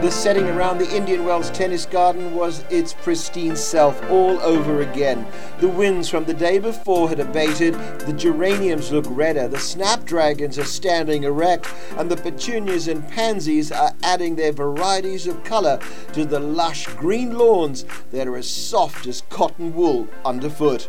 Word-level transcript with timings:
The 0.00 0.12
setting 0.12 0.46
around 0.46 0.78
the 0.78 0.96
Indian 0.96 1.24
Wells 1.24 1.50
Tennis 1.50 1.84
Garden 1.84 2.32
was 2.32 2.64
its 2.70 2.94
pristine 2.94 3.56
self 3.56 4.00
all 4.08 4.38
over 4.42 4.80
again. 4.80 5.26
The 5.58 5.66
winds 5.66 6.08
from 6.08 6.24
the 6.24 6.34
day 6.34 6.60
before 6.60 7.08
had 7.08 7.18
abated, 7.18 7.74
the 8.06 8.12
geraniums 8.12 8.92
look 8.92 9.06
redder, 9.08 9.48
the 9.48 9.58
snapdragons 9.58 10.56
are 10.56 10.64
standing 10.64 11.24
erect, 11.24 11.66
and 11.96 12.08
the 12.08 12.16
petunias 12.16 12.86
and 12.86 13.08
pansies 13.08 13.72
are 13.72 13.92
adding 14.04 14.36
their 14.36 14.52
varieties 14.52 15.26
of 15.26 15.42
color 15.42 15.80
to 16.12 16.24
the 16.24 16.38
lush 16.38 16.86
green 16.94 17.36
lawns 17.36 17.84
that 18.12 18.28
are 18.28 18.36
as 18.36 18.48
soft 18.48 19.04
as 19.08 19.22
cotton 19.30 19.74
wool 19.74 20.06
underfoot. 20.24 20.88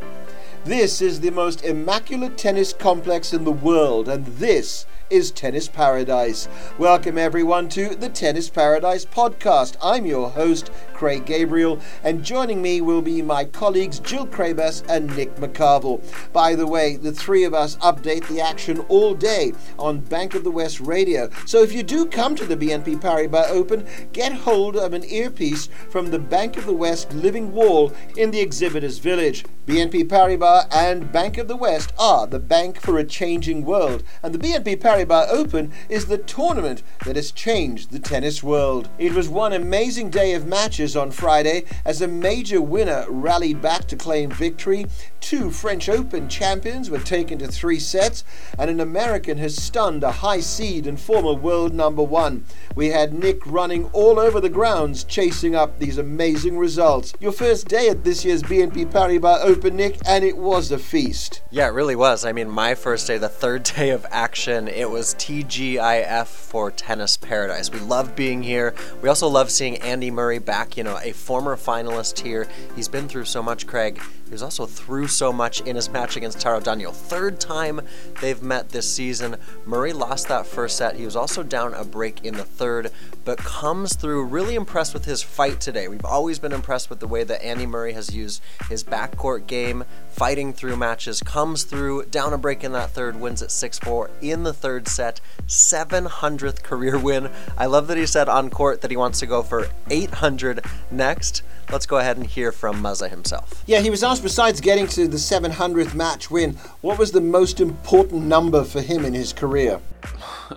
This 0.66 1.02
is 1.02 1.20
the 1.20 1.32
most 1.32 1.64
immaculate 1.64 2.38
tennis 2.38 2.74
complex 2.74 3.34
in 3.34 3.44
the 3.44 3.52
world, 3.52 4.08
and 4.08 4.24
this 4.28 4.86
is 5.10 5.32
Tennis 5.32 5.68
Paradise. 5.68 6.48
Welcome 6.78 7.18
everyone 7.18 7.70
to 7.70 7.96
the 7.96 8.10
Tennis 8.10 8.50
Paradise 8.50 9.06
podcast. 9.06 9.76
I'm 9.82 10.06
your 10.06 10.30
host, 10.30 10.72
Craig 11.00 11.26
Gabriel, 11.26 11.80
and 12.04 12.26
joining 12.26 12.62
me 12.62 12.82
will 12.82 13.02
be 13.02 13.22
my 13.22 13.46
colleagues 13.46 14.00
Jill 14.00 14.28
Craybas 14.28 14.84
and 14.90 15.16
Nick 15.16 15.34
McCarvel. 15.38 16.04
By 16.34 16.56
the 16.56 16.68
way, 16.68 16.98
the 16.98 17.14
three 17.14 17.46
of 17.46 17.54
us 17.54 17.78
update 17.78 18.28
the 18.28 18.42
action 18.42 18.80
all 18.90 19.14
day 19.14 19.54
on 19.78 20.02
Bank 20.02 20.36
of 20.36 20.44
the 20.44 20.52
West 20.52 20.82
radio. 20.82 21.30
So 21.46 21.64
if 21.64 21.72
you 21.72 21.84
do 21.84 22.06
come 22.06 22.36
to 22.36 22.46
the 22.46 22.58
BNP 22.58 23.00
Paribas 23.00 23.50
Open, 23.50 23.88
get 24.12 24.34
hold 24.34 24.76
of 24.76 24.92
an 24.92 25.06
earpiece 25.06 25.70
from 25.90 26.12
the 26.12 26.20
Bank 26.20 26.58
of 26.58 26.66
the 26.66 26.74
West 26.74 27.14
living 27.14 27.54
wall 27.54 27.94
in 28.18 28.32
the 28.32 28.42
exhibitors 28.42 28.98
village. 28.98 29.46
BNP 29.68 30.10
Paribas 30.10 30.68
and 30.74 31.12
Bank 31.12 31.38
of 31.38 31.48
the 31.48 31.56
West 31.56 31.94
are 31.98 32.26
the 32.26 32.40
bank 32.40 32.82
for 32.82 32.98
a 32.98 33.04
changing 33.06 33.64
world, 33.64 34.04
and 34.24 34.34
the 34.34 34.40
BNP 34.40 34.82
Paribas 34.82 35.30
Open 35.30 35.72
is 35.88 36.08
the 36.08 36.18
tournament 36.18 36.82
that 37.06 37.16
has 37.16 37.32
changed 37.32 37.92
the 37.92 38.00
tennis 38.00 38.42
world. 38.42 38.90
It 38.98 39.14
was 39.14 39.30
one 39.30 39.54
amazing 39.54 40.10
day 40.10 40.34
of 40.34 40.48
matches 40.48 40.89
on 40.96 41.12
Friday 41.12 41.64
as 41.86 42.02
a 42.02 42.08
major 42.08 42.62
winner 42.62 43.06
rallied 43.10 43.62
back 43.62 43.86
to 43.88 43.96
claim 43.96 44.30
victory. 44.30 44.86
Two 45.20 45.52
French 45.52 45.90
Open 45.90 46.30
champions 46.30 46.90
were 46.90 47.00
taken 47.00 47.38
to 47.40 47.48
three 47.48 47.80
sets, 47.80 48.24
and 48.58 48.70
an 48.70 48.80
American 48.80 49.38
has 49.38 49.62
stunned 49.62 50.04
a 50.04 50.12
high 50.12 50.40
seed 50.40 50.88
and 50.88 51.00
former 51.00 51.34
world 51.34 51.74
number 51.74 52.04
one. 52.04 52.46
We 52.76 52.88
had 52.88 53.14
Nick 53.14 53.46
running 53.46 53.86
all 53.94 54.20
over 54.20 54.40
the 54.40 54.50
grounds 54.50 55.04
chasing 55.04 55.56
up 55.56 55.78
these 55.80 55.98
amazing 55.98 56.58
results. 56.58 57.14
Your 57.20 57.32
first 57.32 57.68
day 57.68 57.90
at 57.90 58.04
this 58.04 58.24
year's 58.24 58.44
BNP 58.44 58.92
Paribas 58.92 59.44
Open, 59.44 59.76
Nick, 59.76 59.98
and 60.08 60.24
it 60.24 60.38
was 60.38 60.72
a 60.72 60.80
feast. 60.80 61.42
Yeah, 61.52 61.68
it 61.68 61.74
really 61.74 61.96
was. 61.96 62.26
I 62.26 62.32
mean, 62.32 62.50
my 62.50 62.76
first 62.76 63.08
day, 63.08 63.18
the 63.18 63.30
third 63.30 63.64
day 63.76 63.90
of 63.90 64.06
action, 64.10 64.68
it 64.68 64.90
was 64.90 65.14
TGIF 65.16 66.28
for 66.28 66.72
Tennis 66.72 67.18
Paradise. 67.18 67.72
We 67.72 67.80
loved 67.80 68.16
being 68.16 68.42
here. 68.44 68.74
We 69.02 69.10
also 69.10 69.28
love 69.28 69.52
seeing 69.52 69.78
Andy 69.78 70.10
Murray 70.10 70.40
back, 70.40 70.78
you 70.80 70.84
know, 70.86 70.98
a 71.04 71.12
former 71.12 71.58
finalist 71.58 72.20
here. 72.20 72.48
He's 72.74 72.88
been 72.88 73.10
through 73.10 73.26
so 73.26 73.44
much, 73.44 73.68
Craig. 73.68 74.02
He 74.30 74.34
was 74.34 74.44
also 74.44 74.68
through 74.68 75.08
so 75.08 75.34
much 75.34 75.62
in 75.62 75.76
his 75.76 75.90
match 75.90 76.16
against 76.16 76.40
Taro 76.40 76.60
Daniel. 76.60 76.92
Third 76.92 77.40
time 77.40 77.82
they've 78.22 78.42
met 78.44 78.70
this 78.70 78.90
season. 78.90 79.38
Murray 79.66 79.92
lost 79.92 80.28
that 80.28 80.46
first 80.46 80.78
set. 80.78 80.98
He 80.98 81.06
was 81.06 81.16
also 81.16 81.42
down 81.42 81.74
a 81.74 81.84
break 81.84 82.24
in 82.24 82.36
the 82.36 82.44
third, 82.44 82.92
but 83.26 83.40
comes 83.40 83.96
through 83.96 84.26
really 84.26 84.54
impressed 84.54 84.94
with 84.94 85.06
his 85.06 85.24
fight 85.24 85.60
today. 85.60 85.88
We've 85.88 86.06
always 86.06 86.38
been 86.38 86.52
impressed 86.52 86.92
with 86.92 87.00
the 87.00 87.08
way 87.08 87.24
that 87.24 87.44
Andy 87.44 87.66
Murray 87.66 87.94
has 87.94 88.14
used 88.14 88.44
his 88.70 88.84
backcourt 88.84 89.48
game, 89.48 89.84
fighting 90.12 90.54
through 90.54 90.76
matches, 90.76 91.22
comes 91.22 91.64
through, 91.64 92.06
down 92.06 92.32
a 92.32 92.38
break 92.38 92.64
in 92.64 92.72
that 92.74 92.92
third, 92.92 93.20
wins 93.20 93.42
at 93.42 93.50
6 93.50 93.80
4 93.80 94.12
in 94.22 94.44
the 94.44 94.54
third 94.54 94.88
set. 94.88 95.22
700th 95.48 96.62
career 96.62 97.00
win. 97.00 97.32
I 97.58 97.66
love 97.66 97.88
that 97.88 97.98
he 97.98 98.06
said 98.06 98.30
on 98.30 98.52
court 98.52 98.82
that 98.82 98.92
he 98.92 98.98
wants 98.98 99.20
to 99.22 99.26
go 99.26 99.42
for 99.42 99.70
800 99.90 100.64
next. 100.92 101.42
Let's 101.72 101.86
go 101.86 101.98
ahead 101.98 102.18
and 102.18 102.26
hear 102.26 102.52
from 102.52 102.82
Muzza 102.82 103.10
himself. 103.10 103.64
Yeah, 103.68 103.82
he 103.82 103.92
was 103.92 104.04
besides 104.20 104.62
getting 104.62 104.88
to 104.88 105.08
the 105.08 105.18
700th 105.18 105.94
match 105.94 106.30
win, 106.30 106.54
what 106.82 106.98
was 106.98 107.12
the 107.12 107.22
most 107.22 107.60
important 107.60 108.24
number 108.24 108.64
for 108.64 108.82
him 108.82 109.06
in 109.06 109.14
his 109.14 109.34
career? 109.34 109.80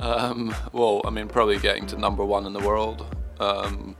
Um, 0.01 0.55
well, 0.73 1.03
I 1.05 1.11
mean, 1.11 1.29
probably 1.29 1.59
getting 1.59 1.87
to 1.89 1.99
number 1.99 2.25
one 2.25 2.47
in 2.47 2.53
the 2.53 2.61
world. 2.61 3.05
Um, 3.41 3.97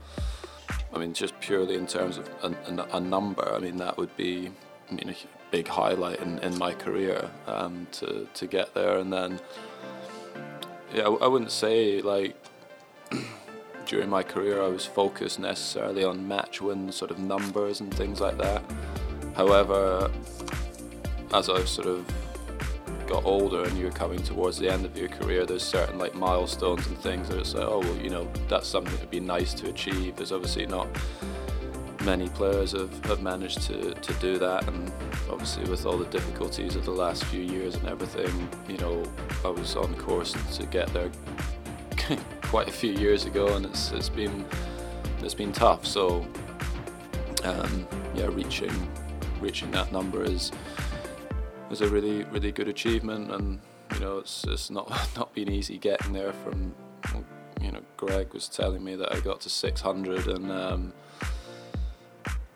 I 0.93 0.99
mean, 0.99 1.13
just 1.13 1.39
purely 1.39 1.75
in 1.75 1.87
terms 1.87 2.17
of 2.17 2.29
a, 2.43 2.47
a, 2.47 2.97
a, 2.97 2.99
number, 2.99 3.53
I 3.53 3.59
mean, 3.59 3.77
that 3.77 3.97
would 3.97 4.15
be 4.15 4.51
I 4.89 4.93
mean, 4.93 5.09
a 5.09 5.15
big 5.51 5.67
highlight 5.67 6.19
in, 6.19 6.39
in 6.39 6.57
my 6.57 6.73
career 6.73 7.29
um, 7.47 7.87
to, 7.93 8.27
to 8.33 8.47
get 8.47 8.73
there. 8.73 8.97
And 8.97 9.11
then, 9.11 9.39
yeah, 10.93 11.03
I, 11.03 11.25
I 11.25 11.27
wouldn't 11.27 11.51
say 11.51 12.01
like 12.01 12.35
during 13.85 14.09
my 14.09 14.23
career 14.23 14.61
I 14.61 14.67
was 14.67 14.85
focused 14.85 15.39
necessarily 15.39 16.03
on 16.03 16.27
match 16.27 16.61
wins, 16.61 16.95
sort 16.95 17.11
of 17.11 17.19
numbers 17.19 17.79
and 17.81 17.93
things 17.93 18.21
like 18.21 18.37
that. 18.37 18.63
However, 19.35 20.11
as 21.33 21.49
I've 21.49 21.67
sort 21.67 21.87
of 21.87 22.05
got 23.07 23.25
older 23.25 23.63
and 23.63 23.77
you're 23.77 23.91
coming 23.91 24.21
towards 24.21 24.57
the 24.57 24.71
end 24.71 24.85
of 24.85 24.97
your 24.97 25.09
career, 25.09 25.45
there's 25.45 25.63
certain 25.63 25.97
like 25.97 26.15
milestones 26.15 26.87
and 26.87 26.97
things 26.97 27.29
that 27.29 27.39
it's 27.39 27.53
like, 27.53 27.67
oh 27.67 27.79
well, 27.79 27.97
you 27.97 28.09
know, 28.09 28.27
that's 28.47 28.67
something 28.67 28.93
that'd 28.93 29.09
be 29.09 29.19
nice 29.19 29.53
to 29.55 29.69
achieve. 29.69 30.15
There's 30.15 30.31
obviously 30.31 30.65
not 30.65 30.87
many 32.03 32.27
players 32.29 32.73
have, 32.73 33.05
have 33.05 33.21
managed 33.21 33.61
to, 33.61 33.93
to 33.93 34.13
do 34.15 34.37
that 34.37 34.67
and 34.67 34.91
obviously 35.29 35.63
with 35.69 35.85
all 35.85 35.97
the 35.97 36.05
difficulties 36.05 36.75
of 36.75 36.83
the 36.85 36.91
last 36.91 37.23
few 37.25 37.41
years 37.41 37.75
and 37.75 37.87
everything, 37.87 38.49
you 38.67 38.77
know, 38.77 39.03
I 39.45 39.49
was 39.49 39.75
on 39.75 39.95
course 39.95 40.35
to 40.57 40.65
get 40.65 40.91
there 40.93 41.09
quite 42.43 42.67
a 42.67 42.71
few 42.71 42.91
years 42.91 43.25
ago, 43.25 43.55
and 43.55 43.65
it's 43.65 43.91
it's 43.91 44.09
been 44.09 44.45
it's 45.21 45.33
been 45.33 45.51
tough. 45.51 45.85
So 45.85 46.25
um, 47.43 47.87
yeah, 48.15 48.27
reaching 48.27 48.71
reaching 49.43 49.69
that 49.71 49.91
number 49.91 50.23
is 50.23 50.51
is 51.69 51.81
a 51.81 51.87
really 51.89 52.23
really 52.25 52.51
good 52.51 52.67
achievement, 52.67 53.31
and 53.31 53.59
you 53.93 53.99
know 53.99 54.17
it's 54.19 54.45
it's 54.47 54.69
not 54.69 54.89
not 55.17 55.33
been 55.33 55.51
easy 55.51 55.77
getting 55.77 56.13
there. 56.13 56.33
From 56.33 56.73
you 57.61 57.71
know, 57.71 57.81
Greg 57.97 58.33
was 58.33 58.47
telling 58.47 58.83
me 58.83 58.95
that 58.95 59.13
I 59.13 59.19
got 59.19 59.41
to 59.41 59.49
600 59.49 60.27
and. 60.27 60.51
Um, 60.51 60.93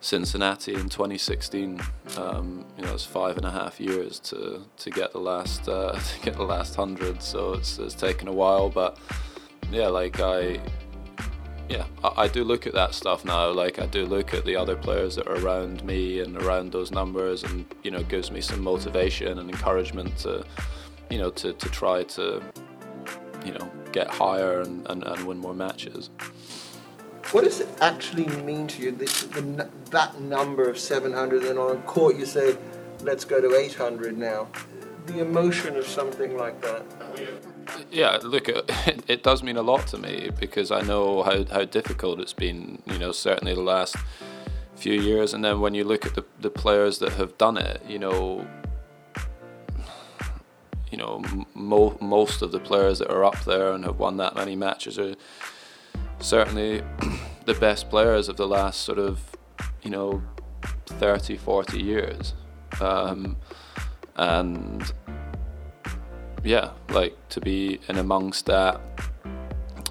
Cincinnati 0.00 0.74
in 0.74 0.88
2016. 0.88 1.80
Um, 2.16 2.64
you 2.76 2.84
know, 2.84 2.94
it's 2.94 3.04
five 3.04 3.36
and 3.36 3.44
a 3.44 3.50
half 3.50 3.80
years 3.80 4.20
to, 4.20 4.64
to 4.76 4.90
get 4.90 5.12
the 5.12 5.18
last 5.18 5.68
uh, 5.68 5.92
to 5.98 6.20
get 6.20 6.36
the 6.36 6.44
last 6.44 6.76
hundred. 6.76 7.22
So 7.22 7.54
it's, 7.54 7.78
it's 7.78 7.94
taken 7.94 8.28
a 8.28 8.32
while, 8.32 8.70
but 8.70 8.96
yeah, 9.70 9.88
like 9.88 10.20
I, 10.20 10.60
yeah, 11.68 11.84
I, 12.02 12.22
I, 12.22 12.28
do 12.28 12.44
look 12.44 12.66
at 12.66 12.72
that 12.74 12.94
stuff 12.94 13.24
now. 13.24 13.50
Like 13.50 13.78
I 13.78 13.86
do 13.86 14.06
look 14.06 14.32
at 14.32 14.44
the 14.44 14.56
other 14.56 14.76
players 14.76 15.16
that 15.16 15.26
are 15.26 15.36
around 15.36 15.84
me 15.84 16.20
and 16.20 16.36
around 16.36 16.72
those 16.72 16.90
numbers, 16.90 17.42
and 17.44 17.66
you 17.82 17.90
know, 17.90 18.02
gives 18.02 18.30
me 18.30 18.40
some 18.40 18.60
motivation 18.60 19.38
and 19.38 19.50
encouragement 19.50 20.16
to, 20.18 20.44
you 21.10 21.18
know, 21.18 21.30
to, 21.30 21.52
to 21.52 21.68
try 21.68 22.04
to, 22.04 22.42
you 23.44 23.52
know, 23.52 23.70
get 23.92 24.08
higher 24.08 24.60
and, 24.60 24.88
and, 24.88 25.04
and 25.04 25.26
win 25.26 25.38
more 25.38 25.54
matches. 25.54 26.10
What 27.32 27.44
does 27.44 27.60
it 27.60 27.68
actually 27.82 28.26
mean 28.42 28.66
to 28.68 28.82
you, 28.82 28.92
the, 28.92 29.04
the, 29.34 29.68
that 29.90 30.18
number 30.20 30.68
of 30.68 30.78
700, 30.78 31.44
and 31.44 31.58
on 31.58 31.82
court 31.82 32.16
you 32.16 32.24
say, 32.24 32.56
let's 33.02 33.26
go 33.26 33.40
to 33.40 33.54
800 33.54 34.16
now? 34.16 34.48
The 35.04 35.20
emotion 35.20 35.76
of 35.76 35.86
something 35.86 36.38
like 36.38 36.60
that 36.62 36.82
yeah, 37.90 38.18
look, 38.22 38.48
it, 38.48 39.04
it 39.08 39.22
does 39.22 39.42
mean 39.42 39.56
a 39.56 39.62
lot 39.62 39.86
to 39.88 39.98
me 39.98 40.30
because 40.38 40.70
I 40.70 40.80
know 40.82 41.22
how, 41.22 41.44
how 41.44 41.64
difficult 41.64 42.20
it's 42.20 42.32
been, 42.32 42.82
you 42.86 42.98
know, 42.98 43.12
certainly 43.12 43.54
the 43.54 43.60
last 43.60 43.96
few 44.76 45.00
years. 45.00 45.34
And 45.34 45.44
then 45.44 45.60
when 45.60 45.74
you 45.74 45.84
look 45.84 46.06
at 46.06 46.14
the, 46.14 46.24
the 46.40 46.50
players 46.50 46.98
that 47.00 47.12
have 47.14 47.36
done 47.38 47.56
it, 47.56 47.82
you 47.86 47.98
know, 47.98 48.46
you 50.90 50.96
know, 50.96 51.22
mo- 51.54 51.98
most 52.00 52.42
of 52.42 52.52
the 52.52 52.60
players 52.60 52.98
that 53.00 53.10
are 53.10 53.24
up 53.24 53.44
there 53.44 53.72
and 53.72 53.84
have 53.84 53.98
won 53.98 54.16
that 54.16 54.34
many 54.34 54.56
matches 54.56 54.98
are 54.98 55.14
certainly 56.20 56.82
the 57.44 57.54
best 57.54 57.90
players 57.90 58.28
of 58.28 58.36
the 58.36 58.46
last 58.46 58.80
sort 58.80 58.98
of, 58.98 59.20
you 59.82 59.90
know, 59.90 60.22
30, 60.86 61.36
40 61.36 61.82
years. 61.82 62.34
Um, 62.80 63.36
and 64.16 64.92
yeah, 66.44 66.70
like 66.90 67.16
to 67.30 67.40
be 67.40 67.80
in 67.88 67.96
amongst 67.96 68.46
that 68.46 68.80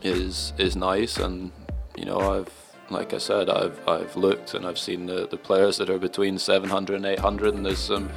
is 0.01 0.53
is 0.57 0.75
nice, 0.75 1.17
and 1.17 1.51
you 1.95 2.05
know 2.05 2.19
I've 2.19 2.51
like 2.89 3.13
I 3.13 3.17
said 3.17 3.49
I've 3.49 3.79
I've 3.87 4.15
looked 4.15 4.53
and 4.53 4.65
I've 4.65 4.79
seen 4.79 5.05
the, 5.05 5.27
the 5.27 5.37
players 5.37 5.77
that 5.77 5.89
are 5.89 5.99
between 5.99 6.37
700 6.37 6.95
and 6.95 7.05
800, 7.05 7.53
and 7.53 7.65
there's 7.65 7.79
some 7.79 8.09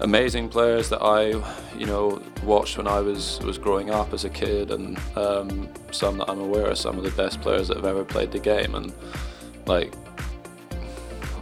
amazing 0.00 0.48
players 0.48 0.88
that 0.90 1.02
I 1.02 1.30
you 1.76 1.86
know 1.86 2.22
watched 2.44 2.76
when 2.76 2.86
I 2.86 3.00
was 3.00 3.40
was 3.40 3.58
growing 3.58 3.90
up 3.90 4.12
as 4.12 4.24
a 4.24 4.30
kid, 4.30 4.70
and 4.70 4.98
um, 5.16 5.68
some 5.90 6.18
that 6.18 6.28
I'm 6.28 6.40
aware 6.40 6.66
of, 6.66 6.78
some 6.78 6.98
of 6.98 7.04
the 7.04 7.10
best 7.10 7.40
players 7.40 7.68
that 7.68 7.76
have 7.76 7.86
ever 7.86 8.04
played 8.04 8.32
the 8.32 8.38
game, 8.38 8.74
and 8.74 8.92
like 9.66 9.92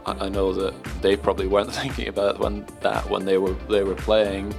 I, 0.07 0.29
know 0.29 0.53
that 0.53 0.73
they 1.03 1.17
probably 1.17 1.49
weren't 1.49 1.73
thinking 1.83 2.09
about 2.09 2.39
when 2.39 2.67
that 2.81 3.09
when 3.11 3.25
they 3.25 3.39
were 3.39 3.55
they 3.69 3.83
were 3.83 3.95
playing, 3.95 4.55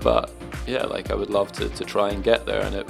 but 0.00 0.30
yeah, 0.66 0.84
like 0.84 1.10
I 1.10 1.14
would 1.14 1.30
love 1.30 1.52
to, 1.52 1.68
to 1.68 1.84
try 1.84 2.10
and 2.10 2.22
get 2.22 2.46
there, 2.46 2.62
and 2.62 2.76
it 2.76 2.88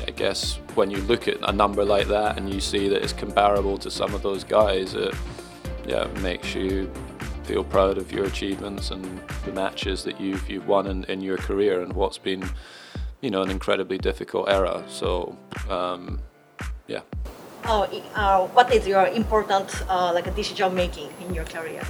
yeah, 0.00 0.10
guess 0.14 0.58
when 0.74 0.90
you 0.90 0.98
look 0.98 1.28
at 1.28 1.38
a 1.48 1.52
number 1.52 1.84
like 1.84 2.08
that 2.08 2.38
and 2.38 2.52
you 2.52 2.60
see 2.60 2.88
that 2.88 3.02
it's 3.02 3.12
comparable 3.12 3.76
to 3.78 3.90
some 3.90 4.14
of 4.14 4.22
those 4.22 4.44
guys, 4.44 4.94
it 4.94 5.14
yeah 5.86 6.06
makes 6.20 6.54
you 6.54 6.90
feel 7.44 7.64
proud 7.64 7.98
of 7.98 8.12
your 8.12 8.24
achievements 8.24 8.92
and 8.92 9.20
the 9.44 9.52
matches 9.52 10.04
that 10.04 10.20
you've 10.20 10.48
you've 10.48 10.66
won 10.68 10.86
in, 10.86 11.04
in 11.04 11.20
your 11.20 11.36
career 11.36 11.82
and 11.82 11.92
what's 11.92 12.18
been 12.18 12.48
you 13.20 13.30
know 13.30 13.42
an 13.42 13.50
incredibly 13.50 13.98
difficult 13.98 14.48
era. 14.48 14.84
So 14.88 15.36
um, 15.68 16.20
yeah. 16.86 17.00
Uh, 17.64 17.86
uh, 18.14 18.46
what 18.48 18.72
is 18.74 18.86
your 18.86 19.06
important 19.06 19.68
uh, 19.88 20.12
like 20.12 20.34
decision 20.34 20.74
making 20.74 21.08
in 21.20 21.34
your 21.34 21.44
career 21.44 21.82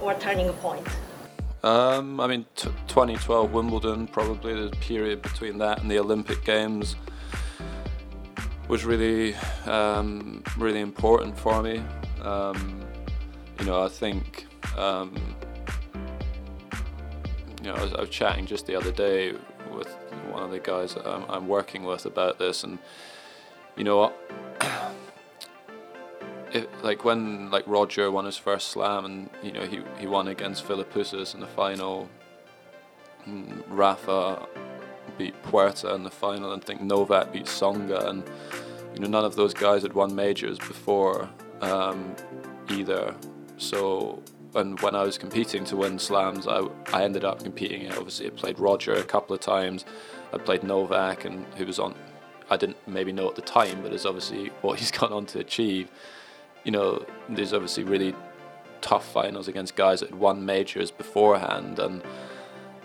or 0.00 0.14
turning 0.14 0.52
point? 0.54 0.86
Um, 1.62 2.20
I 2.20 2.26
mean, 2.28 2.46
t- 2.54 2.70
2012 2.86 3.52
Wimbledon, 3.52 4.06
probably 4.06 4.54
the 4.54 4.70
period 4.76 5.22
between 5.22 5.58
that 5.58 5.80
and 5.80 5.90
the 5.90 5.98
Olympic 5.98 6.44
Games 6.44 6.94
was 8.68 8.84
really, 8.84 9.34
um, 9.66 10.42
really 10.56 10.80
important 10.80 11.36
for 11.36 11.62
me. 11.62 11.82
Um, 12.22 12.80
you 13.58 13.66
know, 13.66 13.82
I 13.82 13.88
think, 13.88 14.46
um, 14.76 15.14
you 17.62 17.70
know, 17.70 17.74
I 17.74 17.82
was, 17.82 17.94
I 17.94 18.00
was, 18.00 18.10
chatting 18.10 18.46
just 18.46 18.66
the 18.66 18.76
other 18.76 18.92
day 18.92 19.32
with 19.72 19.88
one 20.30 20.42
of 20.42 20.50
the 20.50 20.60
guys 20.60 20.96
I'm, 20.96 21.24
I'm 21.28 21.48
working 21.48 21.82
with 21.84 22.06
about 22.06 22.38
this, 22.38 22.62
and 22.62 22.78
you 23.76 23.84
know 23.84 24.12
it, 26.58 26.84
like 26.84 27.04
when 27.04 27.50
like 27.50 27.64
Roger 27.66 28.10
won 28.10 28.24
his 28.24 28.36
first 28.36 28.68
slam 28.68 29.04
and 29.04 29.30
you 29.42 29.52
know 29.52 29.64
he 29.66 29.80
he 29.98 30.06
won 30.06 30.28
against 30.28 30.66
Philippoussis 30.66 31.34
in 31.34 31.40
the 31.40 31.46
final. 31.46 32.08
Rafa 33.68 34.46
beat 35.18 35.40
Puerta 35.42 35.94
in 35.94 36.02
the 36.02 36.10
final, 36.10 36.52
and 36.52 36.64
think 36.64 36.80
Novak 36.80 37.32
beat 37.32 37.44
Tsonga, 37.44 38.08
and 38.08 38.22
you 38.94 39.00
know 39.00 39.08
none 39.08 39.24
of 39.24 39.36
those 39.36 39.52
guys 39.52 39.82
had 39.82 39.92
won 39.92 40.14
majors 40.14 40.58
before 40.58 41.28
um, 41.60 42.14
either. 42.70 43.14
So 43.58 44.22
and 44.54 44.80
when 44.80 44.94
I 44.94 45.02
was 45.02 45.18
competing 45.18 45.64
to 45.66 45.76
win 45.76 45.98
slams, 45.98 46.46
I, 46.46 46.66
I 46.92 47.04
ended 47.04 47.24
up 47.24 47.42
competing. 47.42 47.90
Obviously, 47.92 48.26
I 48.26 48.30
played 48.30 48.58
Roger 48.58 48.94
a 48.94 49.04
couple 49.04 49.34
of 49.34 49.40
times. 49.40 49.84
I 50.32 50.38
played 50.38 50.62
Novak, 50.62 51.24
and 51.24 51.44
who 51.54 51.66
was 51.66 51.78
on. 51.78 51.94
I 52.50 52.56
didn't 52.56 52.78
maybe 52.88 53.12
know 53.12 53.28
at 53.28 53.34
the 53.34 53.42
time, 53.42 53.82
but 53.82 53.92
it's 53.92 54.06
obviously 54.06 54.50
what 54.62 54.78
he's 54.80 54.90
gone 54.90 55.12
on 55.12 55.26
to 55.26 55.38
achieve 55.40 55.90
you 56.68 56.72
know, 56.72 57.02
there's 57.30 57.54
obviously 57.54 57.82
really 57.82 58.14
tough 58.82 59.10
finals 59.10 59.48
against 59.48 59.74
guys 59.74 60.00
that 60.00 60.10
had 60.10 60.18
won 60.18 60.44
majors 60.44 60.90
beforehand, 60.90 61.78
and 61.78 62.02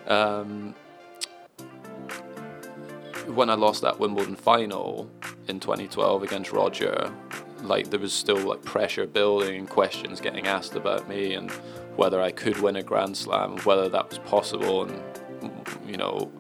um, 0.08 0.74
when 3.26 3.50
I 3.50 3.56
lost 3.56 3.82
that 3.82 4.00
Wimbledon 4.00 4.38
final 4.38 5.12
in 5.50 5.60
2012 5.60 6.24
against 6.24 6.54
Roger, 6.54 7.12
like 7.62 7.90
there 7.90 8.00
was 8.00 8.14
still 8.14 8.38
like 8.38 8.64
pressure 8.64 9.06
building 9.06 9.58
and 9.58 9.70
questions 9.70 10.22
getting 10.22 10.48
asked 10.48 10.76
about 10.76 11.10
me 11.10 11.34
and 11.34 11.52
whether 11.98 12.22
I 12.22 12.32
could 12.32 12.62
win 12.62 12.78
a 12.78 12.84
Grand 12.84 13.18
Slam, 13.18 13.58
whether 13.66 13.90
that 13.90 14.08
was 14.08 14.20
possible, 14.20 14.84
and 14.84 15.68
you 15.86 15.98
know 15.98 16.32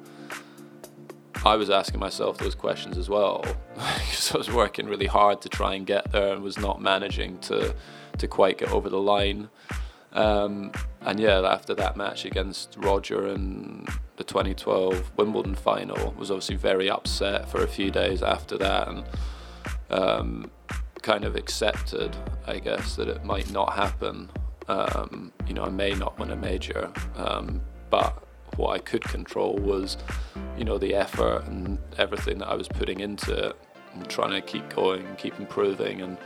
I 1.46 1.56
was 1.56 1.70
asking 1.70 2.00
myself 2.00 2.38
those 2.38 2.56
questions 2.56 2.98
as 2.98 3.10
well 3.10 3.44
because 3.76 4.32
I 4.34 4.38
was 4.38 4.52
working 4.52 4.88
really 4.88 5.08
hard 5.08 5.42
to 5.42 5.50
try 5.50 5.76
and 5.76 5.86
get 5.86 6.12
there 6.12 6.34
and 6.34 6.42
was 6.42 6.58
not 6.58 6.82
managing 6.82 7.38
to 7.40 7.76
to 8.18 8.28
quite 8.28 8.60
get 8.60 8.72
over 8.72 8.90
the 8.90 9.00
line. 9.00 9.50
Um, 10.14 10.72
and 11.02 11.20
yeah, 11.20 11.42
after 11.42 11.74
that 11.76 11.98
match 11.98 12.26
against 12.26 12.76
Roger 12.78 13.28
in 13.28 13.88
the 14.18 14.24
2012 14.24 15.12
Wimbledon 15.18 15.56
final, 15.56 16.14
was 16.18 16.30
obviously 16.30 16.56
very 16.56 16.90
upset 16.90 17.50
for 17.50 17.64
a 17.64 17.68
few 17.68 17.90
days 17.90 18.22
after 18.22 18.58
that, 18.60 18.88
and 18.88 19.04
um, 19.90 20.52
kind 21.02 21.26
of 21.26 21.36
accepted, 21.36 22.16
I 22.46 22.60
guess, 22.60 22.96
that 22.96 23.08
it 23.08 23.24
might 23.26 23.52
not 23.52 23.74
happen. 23.74 24.30
Um, 24.68 25.34
you 25.48 25.56
know, 25.56 25.64
I 25.64 25.70
may 25.70 25.94
not 25.94 26.18
win 26.20 26.30
a 26.32 26.36
major, 26.36 26.92
um, 27.16 27.60
but 27.90 28.23
what 28.56 28.72
I 28.72 28.80
could 28.80 29.04
control 29.04 29.56
was, 29.56 29.98
you 30.58 30.64
know, 30.64 30.78
the 30.78 30.96
effort 30.96 31.46
and 31.46 31.78
everything 31.98 32.40
that 32.40 32.48
I 32.48 32.56
was 32.56 32.68
putting 32.68 33.00
into 33.00 33.50
it 33.50 33.56
and 33.94 34.10
trying 34.10 34.32
to 34.32 34.42
keep 34.42 34.70
going, 34.74 35.16
keep 35.18 35.40
improving, 35.40 36.02
and 36.02 36.18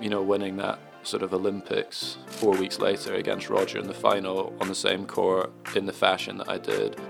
you 0.00 0.10
know, 0.10 0.22
winning 0.22 0.56
that 0.58 0.78
sort 1.02 1.22
of 1.22 1.32
Olympics 1.32 2.18
four 2.26 2.52
weeks 2.52 2.78
later 2.78 3.14
against 3.14 3.48
Roger 3.48 3.78
in 3.78 3.86
the 3.86 3.94
final 3.94 4.54
on 4.60 4.68
the 4.68 4.74
same 4.74 5.06
court 5.06 5.50
in 5.74 5.86
the 5.86 5.92
fashion 5.92 6.38
that 6.38 6.48
I 6.48 6.58
did 6.58 7.00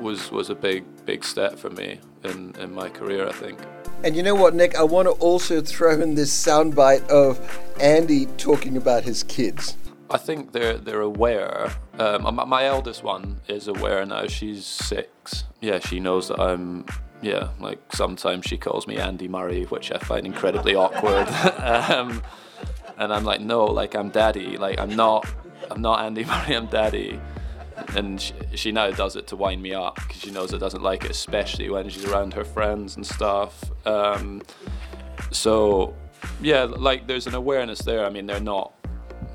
was 0.00 0.30
was 0.30 0.50
a 0.50 0.54
big 0.54 0.84
big 1.04 1.24
step 1.24 1.58
for 1.58 1.70
me 1.70 2.00
in 2.24 2.54
in 2.58 2.72
my 2.72 2.88
career, 2.88 3.28
I 3.28 3.32
think. 3.32 3.58
And 4.04 4.16
you 4.16 4.22
know 4.22 4.34
what, 4.34 4.54
Nick? 4.54 4.74
I 4.74 4.82
want 4.82 5.06
to 5.06 5.12
also 5.12 5.60
throw 5.60 6.00
in 6.00 6.14
this 6.14 6.32
soundbite 6.32 7.06
of 7.08 7.38
Andy 7.80 8.26
talking 8.36 8.76
about 8.76 9.04
his 9.04 9.22
kids. 9.22 9.76
I 10.10 10.18
think 10.18 10.52
they're 10.52 10.78
they're 10.78 11.00
aware. 11.00 11.72
Um, 11.98 12.40
my 12.48 12.64
eldest 12.64 13.02
one 13.02 13.40
is 13.48 13.68
aware 13.68 14.04
now. 14.06 14.26
She's 14.26 14.64
six. 14.64 15.44
Yeah, 15.60 15.78
she 15.78 16.00
knows 16.00 16.28
that 16.28 16.40
I'm. 16.40 16.86
Yeah, 17.20 17.50
like 17.60 17.80
sometimes 17.94 18.46
she 18.46 18.56
calls 18.56 18.86
me 18.86 18.96
Andy 18.96 19.28
Murray, 19.28 19.64
which 19.64 19.92
I 19.92 19.98
find 19.98 20.26
incredibly 20.26 20.74
awkward. 20.74 21.28
um, 21.58 22.22
and 22.98 23.12
I'm 23.12 23.24
like, 23.24 23.40
no, 23.40 23.64
like 23.64 23.94
I'm 23.94 24.10
daddy. 24.10 24.56
Like 24.56 24.78
I'm 24.78 24.96
not. 24.96 25.26
I'm 25.70 25.80
not 25.80 26.04
Andy 26.04 26.24
Murray. 26.24 26.56
I'm 26.56 26.66
daddy. 26.66 27.20
And 27.96 28.20
she, 28.20 28.34
she 28.54 28.72
now 28.72 28.90
does 28.90 29.16
it 29.16 29.26
to 29.28 29.36
wind 29.36 29.62
me 29.62 29.74
up 29.74 29.96
because 29.96 30.20
she 30.20 30.30
knows 30.30 30.52
I 30.54 30.58
doesn't 30.58 30.82
like 30.82 31.04
it, 31.04 31.10
especially 31.10 31.68
when 31.70 31.88
she's 31.88 32.04
around 32.04 32.34
her 32.34 32.44
friends 32.44 32.96
and 32.96 33.06
stuff. 33.06 33.64
Um, 33.86 34.42
so 35.30 35.94
yeah, 36.40 36.64
like 36.64 37.06
there's 37.06 37.26
an 37.26 37.34
awareness 37.34 37.80
there. 37.80 38.04
I 38.04 38.10
mean, 38.10 38.26
they're 38.26 38.40
not 38.40 38.72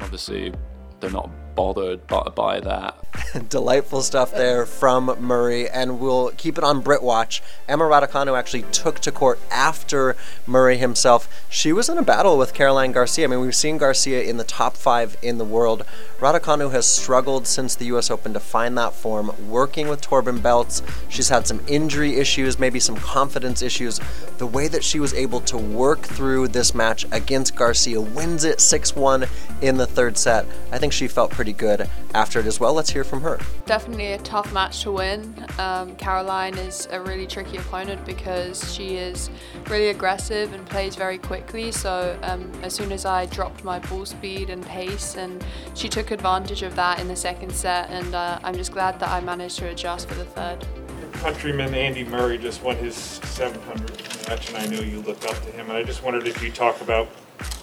obviously 0.02 0.54
they're 1.00 1.12
not 1.12 1.30
bothered 1.58 2.06
by, 2.08 2.60
that. 2.60 2.96
Delightful 3.50 4.04
stuff 4.04 4.32
there 4.32 4.66
from 4.68 5.18
Murray, 5.20 5.68
and 5.68 6.00
we'll 6.00 6.30
keep 6.38 6.58
it 6.60 6.64
on 6.64 6.82
Brit 6.82 7.02
Watch. 7.02 7.42
Emma 7.68 7.84
Raducanu 7.84 8.38
actually 8.38 8.62
took 8.72 9.00
to 9.00 9.12
court 9.12 9.40
after 9.52 10.16
Murray 10.46 10.78
himself. 10.78 11.28
She 11.50 11.74
was 11.74 11.90
in 11.90 11.98
a 11.98 12.04
battle 12.04 12.38
with 12.38 12.54
Caroline 12.54 12.92
Garcia. 12.92 13.26
I 13.26 13.28
mean, 13.28 13.42
we've 13.42 13.56
seen 13.56 13.80
Garcia 13.80 14.22
in 14.22 14.38
the 14.38 14.44
top 14.44 14.78
five 14.78 15.18
in 15.24 15.40
the 15.40 15.46
world. 15.46 15.84
Raducanu 16.20 16.72
has 16.72 16.86
struggled 16.86 17.48
since 17.48 17.76
the 17.76 17.86
U.S. 17.86 18.12
Open 18.12 18.34
to 18.34 18.40
find 18.40 18.78
that 18.78 18.94
form, 18.94 19.32
working 19.50 19.88
with 19.88 20.02
Torben 20.02 20.40
Beltz. 20.40 20.88
She's 21.10 21.30
had 21.30 21.48
some 21.48 21.62
injury 21.68 22.18
issues, 22.18 22.60
maybe 22.60 22.80
some 22.80 22.98
confidence 22.98 23.64
issues. 23.64 24.00
The 24.38 24.48
way 24.48 24.68
that 24.68 24.84
she 24.84 25.00
was 25.00 25.16
able 25.16 25.42
to 25.42 25.58
work 25.58 26.02
through 26.02 26.50
this 26.50 26.76
match 26.76 27.08
against 27.12 27.56
Garcia, 27.56 28.00
wins 28.00 28.44
it 28.44 28.62
6 28.62 28.96
1 28.96 29.26
in 29.62 29.78
the 29.78 29.88
third 29.88 30.20
set, 30.20 30.46
I 30.72 30.78
think 30.78 30.94
she 30.94 31.08
felt 31.08 31.32
pretty 31.32 31.47
good 31.54 31.90
after 32.14 32.40
it 32.40 32.46
as 32.46 32.60
well. 32.60 32.74
Let's 32.74 32.90
hear 32.90 33.04
from 33.04 33.22
her. 33.22 33.40
Definitely 33.66 34.14
a 34.14 34.18
tough 34.20 34.52
match 34.54 34.84
to 34.84 34.92
win. 34.92 35.34
Um, 35.58 35.96
Caroline 35.96 36.58
is 36.58 36.88
a 36.92 37.02
really 37.02 37.28
tricky 37.28 37.58
opponent 37.58 38.06
because 38.06 38.74
she 38.74 38.96
is 38.96 39.30
really 39.68 39.90
aggressive 39.90 40.54
and 40.54 40.66
plays 40.66 40.96
very 40.96 41.18
quickly. 41.18 41.72
So 41.72 42.18
um, 42.24 42.52
as 42.64 42.74
soon 42.74 42.92
as 42.92 43.06
I 43.06 43.26
dropped 43.28 43.64
my 43.64 43.80
ball 43.80 44.06
speed 44.06 44.50
and 44.50 44.66
pace, 44.66 45.16
and 45.16 45.44
she 45.74 45.90
took 45.90 46.12
advantage 46.12 46.64
of 46.64 46.76
that 46.76 47.00
in 47.00 47.08
the 47.08 47.16
second 47.16 47.54
set, 47.54 47.90
and 47.90 48.14
uh, 48.16 48.40
I'm 48.44 48.56
just 48.56 48.72
glad 48.72 49.00
that 49.00 49.10
I 49.10 49.20
managed 49.20 49.60
to 49.60 49.70
adjust 49.70 50.08
for 50.08 50.16
the 50.16 50.26
third. 50.26 50.66
Countryman 51.14 51.74
Andy 51.74 52.04
Murray 52.04 52.38
just 52.38 52.62
won 52.62 52.76
his 52.76 52.96
700th 52.96 54.30
match, 54.30 54.50
and 54.50 54.58
I 54.58 54.66
know 54.68 54.82
you 54.82 55.02
look 55.02 55.24
up 55.26 55.36
to 55.44 55.52
him. 55.52 55.70
And 55.70 55.78
I 55.78 55.84
just 55.84 56.04
wondered 56.04 56.28
if 56.28 56.44
you 56.44 56.52
talk 56.52 56.80
about 56.82 57.10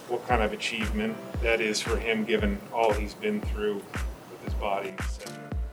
what 0.09 0.27
kind 0.29 0.43
of 0.43 0.53
achievement 0.53 1.17
that 1.43 1.61
is 1.61 1.81
for 1.81 1.97
him, 1.97 2.25
given 2.25 2.61
all 2.73 2.93
he's 2.93 3.15
been 3.15 3.41
through 3.41 3.77
with 3.77 4.45
his 4.45 4.55
body. 4.55 4.95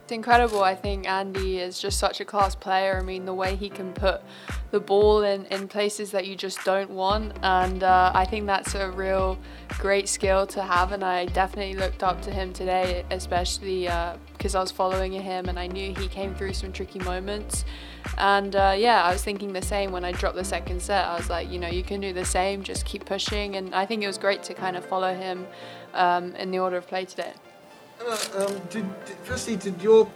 It's 0.04 0.12
incredible. 0.12 0.62
I 0.62 0.74
think 0.74 1.08
Andy 1.08 1.58
is 1.58 1.78
just 1.78 1.98
such 1.98 2.20
a 2.20 2.24
class 2.24 2.54
player. 2.54 2.98
I 3.00 3.04
mean, 3.04 3.24
the 3.24 3.34
way 3.34 3.56
he 3.56 3.68
can 3.68 3.92
put 3.92 4.20
the 4.70 4.80
ball 4.80 5.22
in, 5.22 5.46
in 5.46 5.68
places 5.68 6.10
that 6.10 6.26
you 6.26 6.34
just 6.34 6.64
don't 6.64 6.90
want. 6.90 7.32
And 7.42 7.82
uh, 7.82 8.10
I 8.14 8.24
think 8.24 8.46
that's 8.46 8.74
a 8.74 8.90
real 8.90 9.38
great 9.78 10.08
skill 10.08 10.46
to 10.48 10.62
have. 10.62 10.92
And 10.92 11.04
I 11.04 11.26
definitely 11.26 11.74
looked 11.74 12.02
up 12.02 12.20
to 12.22 12.30
him 12.30 12.52
today, 12.52 13.04
especially 13.10 13.88
because 14.42 14.56
I 14.56 14.60
was 14.60 14.72
following 14.72 15.12
him 15.12 15.48
and 15.48 15.56
I 15.56 15.68
knew 15.68 15.94
he 15.94 16.08
came 16.08 16.34
through 16.34 16.54
some 16.54 16.72
tricky 16.72 16.98
moments. 16.98 17.64
And 18.18 18.56
uh, 18.56 18.74
yeah, 18.76 19.04
I 19.04 19.12
was 19.12 19.22
thinking 19.22 19.52
the 19.52 19.62
same 19.62 19.92
when 19.92 20.04
I 20.04 20.10
dropped 20.10 20.34
the 20.34 20.42
second 20.42 20.82
set. 20.82 21.04
I 21.04 21.16
was 21.16 21.30
like, 21.30 21.48
you 21.48 21.60
know, 21.60 21.68
you 21.68 21.84
can 21.84 22.00
do 22.00 22.12
the 22.12 22.24
same, 22.24 22.64
just 22.64 22.84
keep 22.84 23.04
pushing. 23.04 23.54
And 23.54 23.72
I 23.72 23.86
think 23.86 24.02
it 24.02 24.08
was 24.08 24.18
great 24.18 24.42
to 24.42 24.54
kind 24.54 24.76
of 24.76 24.84
follow 24.84 25.14
him 25.14 25.46
um, 25.94 26.34
in 26.34 26.50
the 26.50 26.58
order 26.58 26.76
of 26.76 26.88
play 26.88 27.04
today. 27.04 27.34
Uh, 28.04 28.18
um, 28.38 28.60
did, 28.68 28.84
did, 29.04 29.16
firstly, 29.22 29.54
did 29.54 29.80
your 29.80 30.10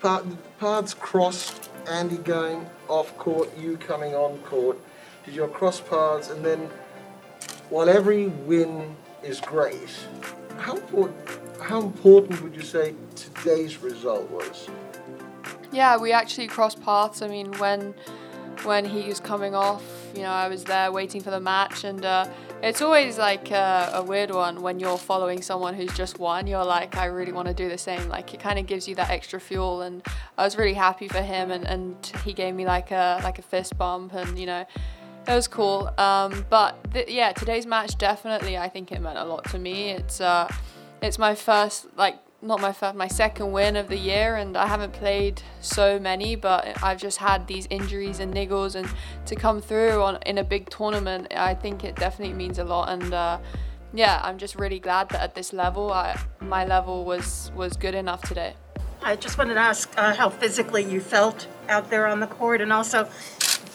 paths 0.00 0.94
cross 0.94 1.68
Andy 1.86 2.16
going 2.16 2.64
off 2.88 3.14
court, 3.18 3.50
you 3.58 3.76
coming 3.76 4.14
on 4.14 4.38
court? 4.38 4.78
Did 5.26 5.34
your 5.34 5.48
cross 5.48 5.80
paths, 5.80 6.30
and 6.30 6.42
then 6.42 6.70
while 7.68 7.90
every 7.90 8.28
win 8.28 8.96
is 9.22 9.38
great, 9.38 9.90
how 10.56 10.76
important, 10.76 11.14
how 11.66 11.82
important 11.82 12.40
would 12.42 12.54
you 12.54 12.62
say 12.62 12.94
today's 13.16 13.82
result 13.82 14.30
was? 14.30 14.68
Yeah, 15.72 15.96
we 15.96 16.12
actually 16.12 16.46
crossed 16.46 16.80
paths. 16.80 17.22
I 17.22 17.28
mean, 17.28 17.52
when 17.58 17.92
when 18.62 18.84
he 18.84 19.08
was 19.08 19.20
coming 19.20 19.54
off 19.54 19.82
You 20.14 20.22
know, 20.22 20.30
I 20.30 20.48
was 20.48 20.64
there 20.64 20.90
waiting 20.90 21.20
for 21.20 21.30
the 21.30 21.40
match, 21.40 21.84
and 21.84 22.04
uh, 22.04 22.26
it's 22.62 22.80
always 22.80 23.18
like 23.18 23.50
a, 23.50 24.02
weird 24.06 24.30
one 24.30 24.62
when 24.62 24.80
you're 24.80 24.96
following 24.96 25.42
someone 25.42 25.74
who's 25.74 25.92
just 25.92 26.18
won. 26.18 26.46
You're 26.46 26.64
like, 26.64 26.96
I 26.96 27.06
really 27.06 27.32
want 27.32 27.48
to 27.48 27.54
do 27.54 27.68
the 27.68 27.76
same. 27.76 28.08
Like 28.08 28.32
it 28.32 28.40
kind 28.40 28.58
of 28.58 28.66
gives 28.66 28.88
you 28.88 28.94
that 28.94 29.10
extra 29.10 29.40
fuel, 29.40 29.82
and 29.82 30.02
I 30.38 30.44
was 30.44 30.56
really 30.56 30.74
happy 30.74 31.08
for 31.08 31.20
him, 31.20 31.50
and, 31.50 31.66
and 31.66 31.94
he 32.24 32.32
gave 32.32 32.54
me 32.54 32.64
like 32.64 32.92
a 32.92 33.20
like 33.24 33.38
a 33.38 33.42
fist 33.42 33.76
bump, 33.76 34.14
and 34.14 34.38
you 34.38 34.46
know. 34.46 34.64
It 35.28 35.34
was 35.34 35.48
cool, 35.48 35.90
um, 35.98 36.46
but 36.48 36.76
th- 36.92 37.08
yeah, 37.08 37.32
today's 37.32 37.66
match 37.66 37.98
definitely 37.98 38.56
I 38.56 38.68
think 38.68 38.92
it 38.92 39.00
meant 39.00 39.18
a 39.18 39.24
lot 39.24 39.42
to 39.50 39.58
me. 39.58 39.90
It's 39.90 40.20
uh, 40.20 40.46
it's 41.02 41.18
my 41.18 41.34
first 41.34 41.86
like 41.96 42.16
not 42.42 42.60
my 42.60 42.72
first, 42.72 42.94
my 42.94 43.08
second 43.08 43.52
win 43.52 43.76
of 43.76 43.88
the 43.88 43.96
year, 43.96 44.36
and 44.36 44.56
I 44.56 44.66
haven't 44.66 44.92
played 44.92 45.42
so 45.60 45.98
many, 45.98 46.36
but 46.36 46.82
I've 46.82 46.98
just 46.98 47.18
had 47.18 47.46
these 47.46 47.66
injuries 47.70 48.20
and 48.20 48.32
niggles, 48.32 48.74
and 48.74 48.88
to 49.26 49.34
come 49.34 49.60
through 49.60 50.02
on 50.02 50.18
in 50.26 50.38
a 50.38 50.44
big 50.44 50.68
tournament, 50.70 51.32
I 51.34 51.54
think 51.54 51.82
it 51.82 51.96
definitely 51.96 52.34
means 52.34 52.58
a 52.58 52.64
lot, 52.64 52.90
and 52.90 53.12
uh, 53.12 53.38
yeah, 53.94 54.20
I'm 54.22 54.38
just 54.38 54.56
really 54.56 54.78
glad 54.78 55.08
that 55.10 55.22
at 55.22 55.34
this 55.34 55.52
level, 55.52 55.92
I, 55.92 56.18
my 56.40 56.64
level 56.64 57.04
was 57.04 57.50
was 57.54 57.76
good 57.76 57.94
enough 57.94 58.22
today. 58.22 58.54
I 59.02 59.16
just 59.16 59.38
wanted 59.38 59.54
to 59.54 59.60
ask 59.60 59.92
uh, 59.96 60.14
how 60.14 60.28
physically 60.28 60.84
you 60.84 61.00
felt 61.00 61.46
out 61.68 61.90
there 61.90 62.06
on 62.06 62.20
the 62.20 62.26
court, 62.26 62.60
and 62.60 62.72
also, 62.72 63.08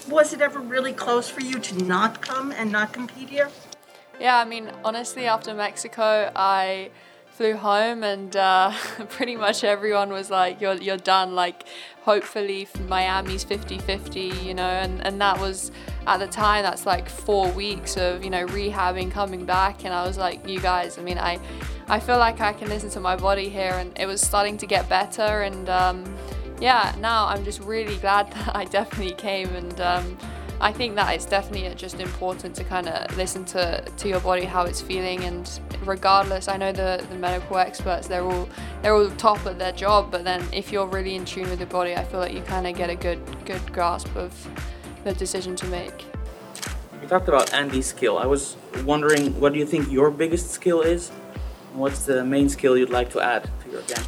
was 0.10 0.34
it 0.34 0.42
ever 0.42 0.60
really 0.60 0.94
close 0.94 1.30
for 1.30 1.42
you 1.42 1.60
to 1.60 1.84
not 1.84 2.22
come 2.22 2.52
and 2.52 2.72
not 2.72 2.94
compete 2.94 3.30
here? 3.30 3.50
Yeah, 4.20 4.38
I 4.38 4.46
mean, 4.46 4.72
honestly, 4.86 5.26
after 5.26 5.54
Mexico, 5.54 6.32
I 6.36 6.92
flew 7.42 7.56
home 7.56 8.04
and 8.04 8.36
uh, 8.36 8.72
pretty 9.10 9.36
much 9.36 9.64
everyone 9.64 10.12
was 10.12 10.30
like 10.30 10.62
you're, 10.62 10.76
you're 10.76 10.96
done. 10.96 11.34
Like 11.34 11.66
hopefully 12.04 12.68
miami's 12.88 13.46
50-50 13.46 14.44
you 14.44 14.56
know 14.56 14.64
and, 14.64 15.06
and 15.06 15.22
that 15.22 15.40
was 15.40 15.72
at 16.08 16.18
the 16.18 16.26
time 16.26 16.64
that's 16.64 16.86
like 16.86 17.08
four 17.08 17.52
weeks 17.52 17.96
of 17.96 18.24
you 18.24 18.30
know 18.32 18.44
rehabbing 18.48 19.12
coming 19.12 19.46
back 19.46 19.86
and 19.86 19.94
i 19.94 20.04
was 20.04 20.18
like 20.18 20.48
you 20.48 20.60
guys 20.60 20.98
i 20.98 21.02
mean 21.04 21.20
i 21.20 21.38
i 21.90 22.00
feel 22.00 22.18
like 22.18 22.42
i 22.42 22.54
can 22.54 22.68
listen 22.70 22.90
to 22.90 23.00
my 23.00 23.16
body 23.16 23.50
here 23.50 23.74
and 23.74 23.96
it 24.00 24.08
was 24.08 24.20
starting 24.20 24.58
to 24.58 24.66
get 24.66 24.90
better 24.90 25.44
and 25.44 25.70
um, 25.70 26.04
yeah 26.60 26.92
now 27.00 27.28
i'm 27.28 27.44
just 27.46 27.60
really 27.60 27.98
glad 27.98 28.32
that 28.32 28.56
i 28.56 28.66
definitely 28.66 29.14
came 29.14 29.50
and 29.50 29.80
um, 29.80 30.18
I 30.62 30.72
think 30.72 30.96
that 30.96 31.16
it's 31.16 31.26
definitely 31.26 31.74
just 31.74 32.00
important 32.00 32.56
to 32.56 32.64
kind 32.64 32.88
of 32.88 33.18
listen 33.18 33.46
to, 33.46 33.84
to 33.98 34.08
your 34.08 34.20
body 34.20 34.46
how 34.46 34.66
it's 34.66 34.80
feeling 34.80 35.24
and 35.24 35.60
regardless 35.86 36.48
I 36.48 36.58
know 36.58 36.72
the, 36.72 37.04
the 37.10 37.16
medical 37.16 37.58
experts 37.58 38.08
they're 38.08 38.24
all 38.24 38.48
they're 38.84 38.94
all 38.94 39.10
top 39.12 39.44
at 39.48 39.58
their 39.58 39.72
job 39.72 40.12
but 40.12 40.24
then 40.24 40.46
if 40.54 40.72
you're 40.72 40.86
really 40.86 41.16
in 41.16 41.26
tune 41.26 41.50
with 41.50 41.60
your 41.60 41.68
body 41.68 41.96
I 41.96 42.04
feel 42.04 42.20
like 42.20 42.34
you 42.34 42.44
kind 42.44 42.68
of 42.68 42.76
get 42.76 42.92
a 42.92 42.96
good 42.96 43.20
good 43.44 43.74
grasp 43.74 44.16
of 44.16 44.32
the 45.04 45.14
decision 45.14 45.56
to 45.56 45.66
make. 45.66 46.06
We 47.02 47.08
talked 47.08 47.28
about 47.28 47.52
Andy's 47.56 47.88
skill. 47.88 48.20
I 48.20 48.28
was 48.28 48.56
wondering 48.86 49.40
what 49.40 49.54
do 49.54 49.60
you 49.60 49.66
think 49.66 49.92
your 49.92 50.12
biggest 50.12 50.52
skill 50.52 50.82
is? 50.82 51.10
What's 51.74 52.06
the 52.06 52.24
main 52.24 52.50
skill 52.50 52.78
you'd 52.78 52.92
like 52.92 53.10
to 53.14 53.20
add 53.20 53.50
to 53.64 53.72
your 53.72 53.82
game? 53.82 54.06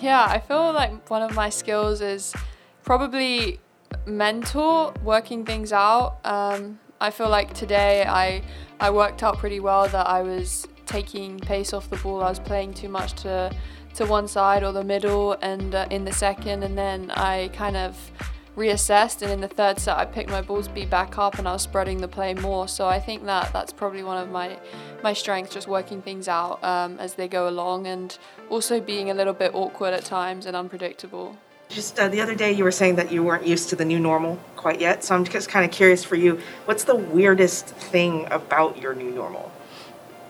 Yeah, 0.00 0.24
I 0.24 0.40
feel 0.40 0.72
like 0.72 1.08
one 1.08 1.22
of 1.22 1.36
my 1.36 1.48
skills 1.48 2.00
is 2.00 2.34
probably 2.82 3.60
mental, 4.06 4.94
working 5.02 5.44
things 5.44 5.72
out. 5.72 6.18
Um, 6.24 6.78
I 7.00 7.10
feel 7.10 7.28
like 7.28 7.52
today 7.54 8.04
I 8.06 8.42
I 8.80 8.90
worked 8.90 9.22
out 9.22 9.38
pretty 9.38 9.60
well 9.60 9.88
that 9.88 10.06
I 10.06 10.22
was 10.22 10.66
taking 10.86 11.38
pace 11.38 11.72
off 11.72 11.90
the 11.90 11.96
ball. 11.96 12.22
I 12.22 12.28
was 12.28 12.38
playing 12.38 12.74
too 12.74 12.88
much 12.88 13.12
to 13.22 13.52
to 13.94 14.06
one 14.06 14.28
side 14.28 14.62
or 14.62 14.72
the 14.72 14.84
middle, 14.84 15.32
and 15.42 15.74
uh, 15.74 15.86
in 15.90 16.04
the 16.04 16.12
second, 16.12 16.62
and 16.62 16.76
then 16.76 17.10
I 17.12 17.48
kind 17.52 17.76
of 17.76 18.10
reassessed. 18.56 19.22
And 19.22 19.30
in 19.30 19.40
the 19.40 19.48
third 19.48 19.78
set, 19.78 19.96
I 19.96 20.04
picked 20.04 20.30
my 20.30 20.42
ball 20.42 20.62
speed 20.62 20.90
back 20.90 21.18
up, 21.18 21.38
and 21.38 21.48
I 21.48 21.52
was 21.52 21.62
spreading 21.62 22.00
the 22.00 22.08
play 22.08 22.34
more. 22.34 22.68
So 22.68 22.86
I 22.86 23.00
think 23.00 23.24
that 23.26 23.52
that's 23.52 23.72
probably 23.72 24.02
one 24.02 24.18
of 24.22 24.30
my 24.30 24.58
my 25.02 25.12
strengths, 25.12 25.52
just 25.52 25.68
working 25.68 26.02
things 26.02 26.28
out 26.28 26.62
um, 26.64 26.98
as 26.98 27.14
they 27.14 27.28
go 27.28 27.48
along, 27.48 27.86
and 27.86 28.16
also 28.48 28.80
being 28.80 29.10
a 29.10 29.14
little 29.14 29.34
bit 29.34 29.54
awkward 29.54 29.92
at 29.94 30.04
times 30.04 30.46
and 30.46 30.56
unpredictable. 30.56 31.36
Just 31.68 31.98
uh, 31.98 32.08
the 32.08 32.20
other 32.20 32.34
day, 32.34 32.52
you 32.52 32.64
were 32.64 32.70
saying 32.70 32.96
that 32.96 33.10
you 33.10 33.22
weren't 33.22 33.46
used 33.46 33.68
to 33.70 33.76
the 33.76 33.84
new 33.84 33.98
normal 33.98 34.38
quite 34.56 34.80
yet. 34.80 35.04
So 35.04 35.14
I'm 35.14 35.24
just 35.24 35.48
kind 35.48 35.64
of 35.64 35.70
curious 35.70 36.04
for 36.04 36.16
you, 36.16 36.40
what's 36.64 36.84
the 36.84 36.96
weirdest 36.96 37.66
thing 37.66 38.26
about 38.30 38.78
your 38.78 38.94
new 38.94 39.10
normal? 39.10 39.52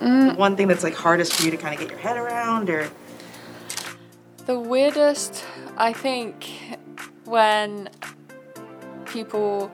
Mm. 0.00 0.36
One 0.36 0.56
thing 0.56 0.68
that's 0.68 0.82
like 0.82 0.94
hardest 0.94 1.34
for 1.34 1.44
you 1.44 1.50
to 1.50 1.56
kind 1.56 1.74
of 1.74 1.80
get 1.80 1.90
your 1.90 1.98
head 1.98 2.16
around, 2.16 2.68
or 2.68 2.90
the 4.44 4.58
weirdest, 4.58 5.44
I 5.76 5.92
think, 5.92 6.48
when 7.24 7.88
people 9.06 9.70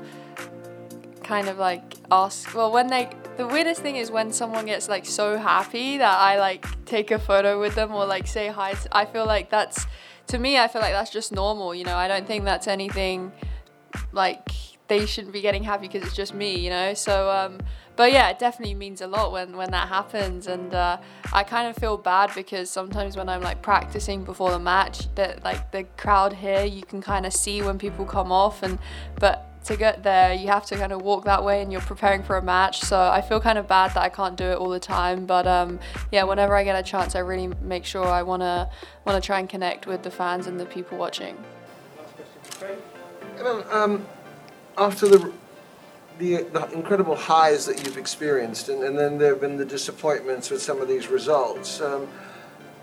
kind 1.23 1.49
of 1.49 1.59
like 1.59 1.97
ask, 2.11 2.55
well, 2.55 2.71
when 2.71 2.87
they 2.87 3.11
the 3.37 3.47
weirdest 3.47 3.81
thing 3.81 3.97
is 3.97 4.11
when 4.11 4.33
someone 4.33 4.67
gets 4.67 4.89
like 4.89 5.07
so 5.07 5.39
happy 5.39 5.99
that 5.99 6.19
I 6.19 6.39
like 6.39 6.67
take 6.85 7.11
a 7.11 7.19
photo 7.19 7.59
with 7.59 7.75
them 7.75 7.93
or 7.93 8.05
like 8.07 8.27
say 8.27 8.49
hi. 8.49 8.75
I 8.93 9.07
feel 9.07 9.27
like 9.27 9.51
that's 9.51 9.87
to 10.33 10.39
me, 10.39 10.59
I 10.59 10.67
feel 10.67 10.81
like 10.81 10.93
that's 10.93 11.11
just 11.11 11.31
normal. 11.31 11.75
You 11.75 11.85
know, 11.85 11.97
I 11.97 12.09
don't 12.09 12.27
think 12.27 12.45
that's 12.45 12.67
anything 12.67 13.33
like 14.13 14.49
they 14.89 15.05
shouldn't 15.05 15.33
be 15.33 15.43
getting 15.43 15.63
happy 15.63 15.89
because 15.89 16.07
it's 16.07 16.17
just 16.17 16.35
me. 16.35 16.59
You 16.59 16.71
know, 16.71 16.95
so. 16.95 17.31
Um, 17.31 17.59
but 17.95 18.11
yeah, 18.11 18.31
it 18.31 18.39
definitely 18.39 18.75
means 18.75 19.03
a 19.03 19.07
lot 19.07 19.33
when, 19.33 19.55
when 19.55 19.71
that 19.73 19.89
happens, 19.89 20.47
and 20.47 20.73
uh, 20.73 20.97
I 21.31 21.43
kind 21.43 21.69
of 21.69 21.77
feel 21.77 21.99
bad 21.99 22.31
because 22.35 22.71
sometimes 22.71 23.19
when 23.19 23.29
I'm 23.29 23.43
like 23.43 23.61
practicing 23.61 24.25
before 24.25 24.51
the 24.51 24.59
match, 24.59 25.15
that 25.17 25.45
like 25.45 25.73
the 25.73 25.85
crowd 25.99 26.33
here, 26.33 26.65
you 26.65 26.83
can 26.83 27.03
kind 27.03 27.27
of 27.27 27.35
see 27.35 27.61
when 27.61 27.79
people 27.79 28.07
come 28.07 28.33
off, 28.33 28.63
and 28.63 28.79
but 29.21 29.52
to 29.65 29.77
get 29.77 30.03
there, 30.03 30.33
you 30.33 30.49
have 30.49 30.67
to 30.67 30.77
kind 30.77 30.93
of 30.93 31.03
walk 31.03 31.25
that 31.25 31.45
way 31.45 31.63
and 31.63 31.71
you're 31.71 31.81
preparing 31.81 32.23
for 32.23 32.37
a 32.37 32.43
match. 32.43 32.81
So 32.81 33.01
I 33.01 33.21
feel 33.21 33.41
kind 33.41 33.59
of 33.59 33.69
bad 33.69 33.95
that 33.95 34.03
I 34.03 34.09
can't 34.09 34.37
do 34.37 34.45
it 34.45 34.59
all 34.59 34.71
the 34.71 34.81
time. 34.81 35.27
But 35.27 35.47
um, 35.47 35.79
yeah, 36.11 36.25
whenever 36.25 36.57
I 36.57 36.65
get 36.65 36.77
a 36.77 36.83
chance, 36.83 37.15
I 37.15 37.21
really 37.21 37.49
make 37.61 37.85
sure 37.85 38.07
I 38.07 38.23
want 38.23 38.43
to 38.43 38.69
want 39.05 39.23
to 39.23 39.27
try 39.27 39.39
and 39.39 39.49
connect 39.49 39.87
with 39.87 40.03
the 40.03 40.11
fans 40.11 40.47
and 40.47 40.59
the 40.59 40.67
people 40.67 40.99
watching. 40.99 41.37
um, 43.71 44.07
after 44.77 45.09
the, 45.09 45.33
the, 46.19 46.43
the 46.45 46.71
incredible 46.73 47.17
highs 47.17 47.67
that 47.67 47.85
you've 47.85 47.97
experienced, 47.97 48.69
and, 48.69 48.83
and 48.83 48.99
then 48.99 49.19
there 49.19 49.31
have 49.31 49.41
been 49.41 49.57
the 49.57 49.65
disappointments 49.65 50.51
with 50.51 50.63
some 50.63 50.81
of 50.81 50.89
these 50.89 51.09
results. 51.09 51.81
Um, 51.81 52.09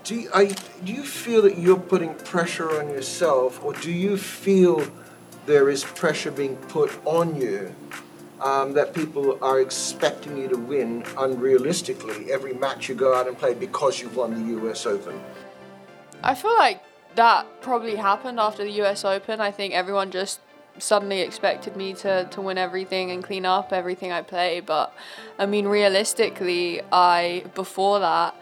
do 0.04 0.14
you, 0.14 0.30
I, 0.34 0.46
do 0.84 0.92
you 0.92 1.04
feel 1.04 1.42
that 1.42 1.58
you're 1.58 1.78
putting 1.78 2.14
pressure 2.14 2.80
on 2.80 2.88
yourself, 2.88 3.62
or 3.62 3.72
do 3.74 3.92
you 3.92 4.16
feel 4.16 4.84
there 5.46 5.70
is 5.70 5.84
pressure 5.84 6.30
being 6.30 6.56
put 6.56 6.90
on 7.04 7.34
you 7.34 7.74
um, 8.40 8.72
that 8.72 8.94
people 8.94 9.42
are 9.42 9.60
expecting 9.60 10.36
you 10.36 10.48
to 10.48 10.56
win 10.56 11.02
unrealistically 11.02 12.28
every 12.28 12.54
match 12.54 12.88
you 12.88 12.94
go 12.94 13.14
out 13.14 13.28
and 13.28 13.36
play 13.36 13.54
because 13.54 14.00
you've 14.00 14.16
won 14.16 14.34
the 14.34 14.68
US 14.68 14.86
Open? 14.86 15.20
I 16.22 16.34
feel 16.34 16.56
like 16.56 16.82
that 17.14 17.60
probably 17.60 17.96
happened 17.96 18.40
after 18.40 18.64
the 18.64 18.82
US 18.82 19.04
Open. 19.04 19.40
I 19.40 19.50
think 19.50 19.74
everyone 19.74 20.10
just 20.10 20.40
suddenly 20.78 21.20
expected 21.20 21.76
me 21.76 21.92
to, 21.92 22.24
to 22.30 22.40
win 22.40 22.56
everything 22.56 23.10
and 23.10 23.22
clean 23.22 23.44
up 23.44 23.72
everything 23.72 24.12
I 24.12 24.22
play. 24.22 24.60
But 24.60 24.94
I 25.38 25.46
mean, 25.46 25.66
realistically, 25.66 26.80
I, 26.92 27.44
before 27.54 28.00
that, 28.00 28.34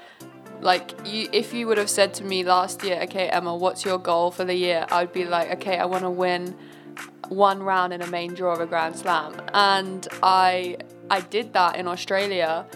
like 0.60 0.94
you, 1.06 1.28
if 1.32 1.54
you 1.54 1.66
would 1.66 1.78
have 1.78 1.90
said 1.90 2.14
to 2.14 2.24
me 2.24 2.44
last 2.44 2.84
year, 2.84 3.00
okay, 3.02 3.28
Emma, 3.28 3.54
what's 3.56 3.84
your 3.84 3.98
goal 3.98 4.30
for 4.30 4.44
the 4.44 4.54
year? 4.54 4.86
I'd 4.90 5.12
be 5.12 5.24
like, 5.24 5.50
okay, 5.52 5.78
I 5.78 5.84
want 5.84 6.02
to 6.02 6.10
win 6.10 6.56
one 7.28 7.62
round 7.62 7.92
in 7.92 8.02
a 8.02 8.06
main 8.06 8.34
draw 8.34 8.54
of 8.54 8.60
a 8.60 8.66
Grand 8.66 8.96
Slam, 8.96 9.34
and 9.54 10.06
I 10.22 10.78
I 11.10 11.20
did 11.20 11.52
that 11.54 11.76
in 11.76 11.86
Australia, 11.86 12.66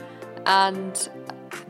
and 0.47 1.09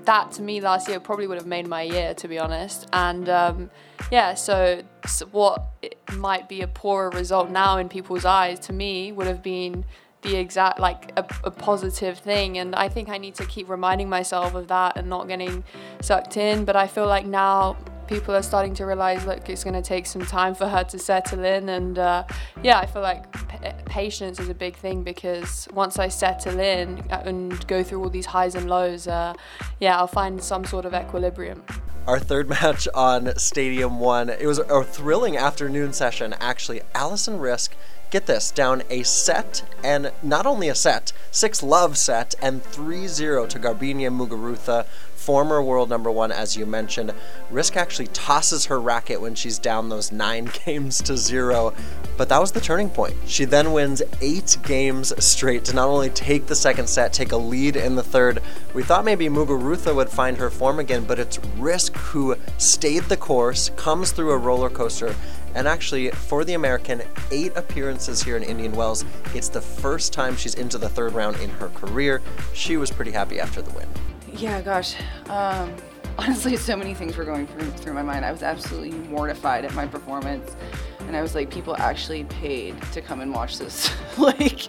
that 0.05 0.33
to 0.33 0.43
me 0.43 0.61
last 0.61 0.89
year 0.89 1.01
probably 1.01 1.27
would 1.27 1.39
have 1.39 1.47
made 1.47 1.67
my 1.67 1.83
year 1.83 2.15
to 2.15 2.29
be 2.29 2.39
honest. 2.39 2.89
And 2.93 3.29
um, 3.29 3.71
yeah, 4.11 4.35
so, 4.35 4.83
so 5.07 5.27
what 5.27 5.73
might 6.13 6.49
be 6.49 6.63
a 6.63 6.69
poorer 6.69 7.11
result 7.11 7.51
now 7.51 7.79
in 7.79 7.89
people's 7.89 8.25
eyes 8.25 8.59
to 8.61 8.73
me 8.73 9.13
would 9.13 9.27
have 9.27 9.43
been 9.43 9.85
the 10.23 10.37
exact 10.37 10.79
like 10.79 11.13
a, 11.17 11.25
a, 11.45 11.51
positive 11.51 12.17
thing. 12.19 12.59
And 12.59 12.77
i 12.77 12.89
think 12.89 13.09
i 13.09 13.19
need 13.19 13.35
to 13.37 13.47
keep 13.47 13.69
reminding 13.69 14.09
myself 14.09 14.55
of 14.55 14.69
that 14.69 14.97
and 14.97 15.09
not 15.09 15.29
getting 15.29 15.65
sucked 16.01 16.37
in. 16.37 16.65
But 16.65 16.77
i 16.77 16.87
feel 16.87 17.07
like 17.07 17.27
now 17.27 17.77
people 18.13 18.35
are 18.35 18.43
starting 18.43 18.75
to 18.75 18.85
realize 18.85 19.25
look 19.25 19.49
it's 19.49 19.65
going 19.65 19.73
to 19.73 19.81
take 19.81 20.05
some 20.05 20.21
time 20.21 20.55
for 20.55 20.69
her 20.69 20.85
to 20.85 20.99
settle 20.99 21.43
in 21.45 21.71
and 21.71 21.99
uh, 21.99 22.23
yeah 22.63 22.79
i 22.79 22.85
feel 22.85 23.01
like 23.01 23.23
p- 23.49 23.71
patience 23.87 24.39
is 24.39 24.51
a 24.51 24.55
big 24.55 24.77
thing 24.77 25.03
because 25.03 25.67
once 25.73 25.99
i 25.99 26.09
settle 26.09 26.61
in 26.61 27.03
and 27.11 27.67
go 27.69 27.83
through 27.83 28.03
all 28.03 28.11
these 28.11 28.27
highs 28.27 28.55
and 28.55 28.69
lows 28.69 29.09
uh, 29.09 29.33
yeah 29.81 29.97
i'll 29.97 30.07
find 30.07 30.43
some 30.43 30.63
sort 30.63 30.85
of 30.85 30.93
equilibrium 30.93 31.63
our 32.07 32.19
third 32.19 32.49
match 32.61 32.89
on 32.95 33.33
Stadium 33.39 34.01
One. 34.01 34.29
It 34.29 34.47
was 34.47 34.59
a 34.59 34.83
thrilling 34.83 35.37
afternoon 35.37 35.93
session, 35.93 36.35
actually. 36.41 36.81
Alison 36.97 37.39
Riske, 37.39 37.75
get 38.11 38.27
this, 38.27 38.51
down 38.51 38.83
a 38.91 39.05
set, 39.05 39.63
and 39.85 40.11
not 40.21 40.45
only 40.45 40.69
a 40.69 40.75
set, 40.75 41.13
6 41.31 41.63
love 41.63 41.97
set, 41.97 42.35
and 42.43 42.61
3 42.61 43.07
0 43.07 43.47
to 43.47 43.59
Garbiñe 43.61 44.11
Muguruza, 44.11 44.85
former 45.23 45.63
world 45.63 45.89
number 45.89 46.11
one, 46.11 46.33
as 46.33 46.57
you 46.57 46.67
mentioned. 46.67 47.15
Riske 47.53 47.77
actually 47.77 48.09
tosses 48.09 48.67
her 48.67 48.81
racket 48.81 49.21
when 49.21 49.37
she's 49.37 49.57
down 49.57 49.89
those 49.89 50.11
9 50.11 50.51
games 50.65 51.01
to 51.03 51.17
0, 51.17 51.73
but 52.17 52.29
that 52.29 52.41
was 52.41 52.51
the 52.51 52.61
turning 52.61 52.91
point. 52.91 53.15
She 53.27 53.45
then 53.45 53.73
wins 53.73 54.03
8 54.21 54.59
games 54.65 55.13
straight 55.25 55.65
to 55.67 55.75
not 55.75 55.87
only 55.87 56.11
take 56.11 56.47
the 56.47 56.57
second 56.57 56.89
set, 56.89 57.13
take 57.13 57.31
a 57.31 57.37
lead 57.37 57.77
in 57.77 57.95
the 57.95 58.03
third. 58.03 58.43
We 58.75 58.83
thought 58.83 59.05
maybe 59.05 59.29
Muguruza 59.29 59.95
would 59.95 60.11
find 60.11 60.37
her 60.39 60.51
form 60.51 60.81
again, 60.81 61.05
but 61.05 61.21
it's 61.21 61.39
Riske 61.39 61.97
who 61.97 62.35
stayed 62.59 63.05
the 63.05 63.17
course, 63.17 63.71
comes 63.77 64.11
through 64.11 64.33
a 64.33 64.37
roller 64.37 64.71
coaster, 64.71 65.15
and 65.55 65.69
actually, 65.69 66.11
for 66.11 66.45
the 66.45 66.55
American, 66.55 67.03
eight 67.31 67.53
appearances 67.57 68.23
here 68.23 68.37
in 68.37 68.43
Indian 68.43 68.73
Wells. 68.73 69.05
It's 69.35 69.51
the 69.51 69.61
first 69.61 70.13
time 70.13 70.35
she's 70.35 70.55
into 70.55 70.79
the 70.79 70.89
third 70.89 71.13
round 71.13 71.37
in 71.37 71.51
her 71.51 71.69
career. 71.69 72.23
She 72.55 72.77
was 72.77 72.91
pretty 72.91 73.13
happy 73.13 73.39
after 73.39 73.63
the 73.63 73.71
win. 73.71 73.87
Yeah, 74.35 74.61
gosh. 74.63 74.95
Um, 75.29 75.75
honestly, 76.19 76.57
so 76.57 76.77
many 76.77 76.95
things 76.95 77.17
were 77.17 77.25
going 77.25 77.47
through, 77.47 77.71
through 77.71 77.95
my 77.95 78.03
mind. 78.03 78.25
I 78.25 78.33
was 78.33 78.43
absolutely 78.43 78.93
mortified 79.09 79.65
at 79.65 79.75
my 79.75 79.87
performance. 79.87 80.57
And 81.01 81.17
I 81.17 81.23
was 81.23 81.35
like, 81.35 81.51
people 81.51 81.77
actually 81.77 82.25
paid 82.25 82.81
to 82.93 83.03
come 83.03 83.21
and 83.21 83.35
watch 83.35 83.59
this. 83.59 83.91
like, 84.19 84.69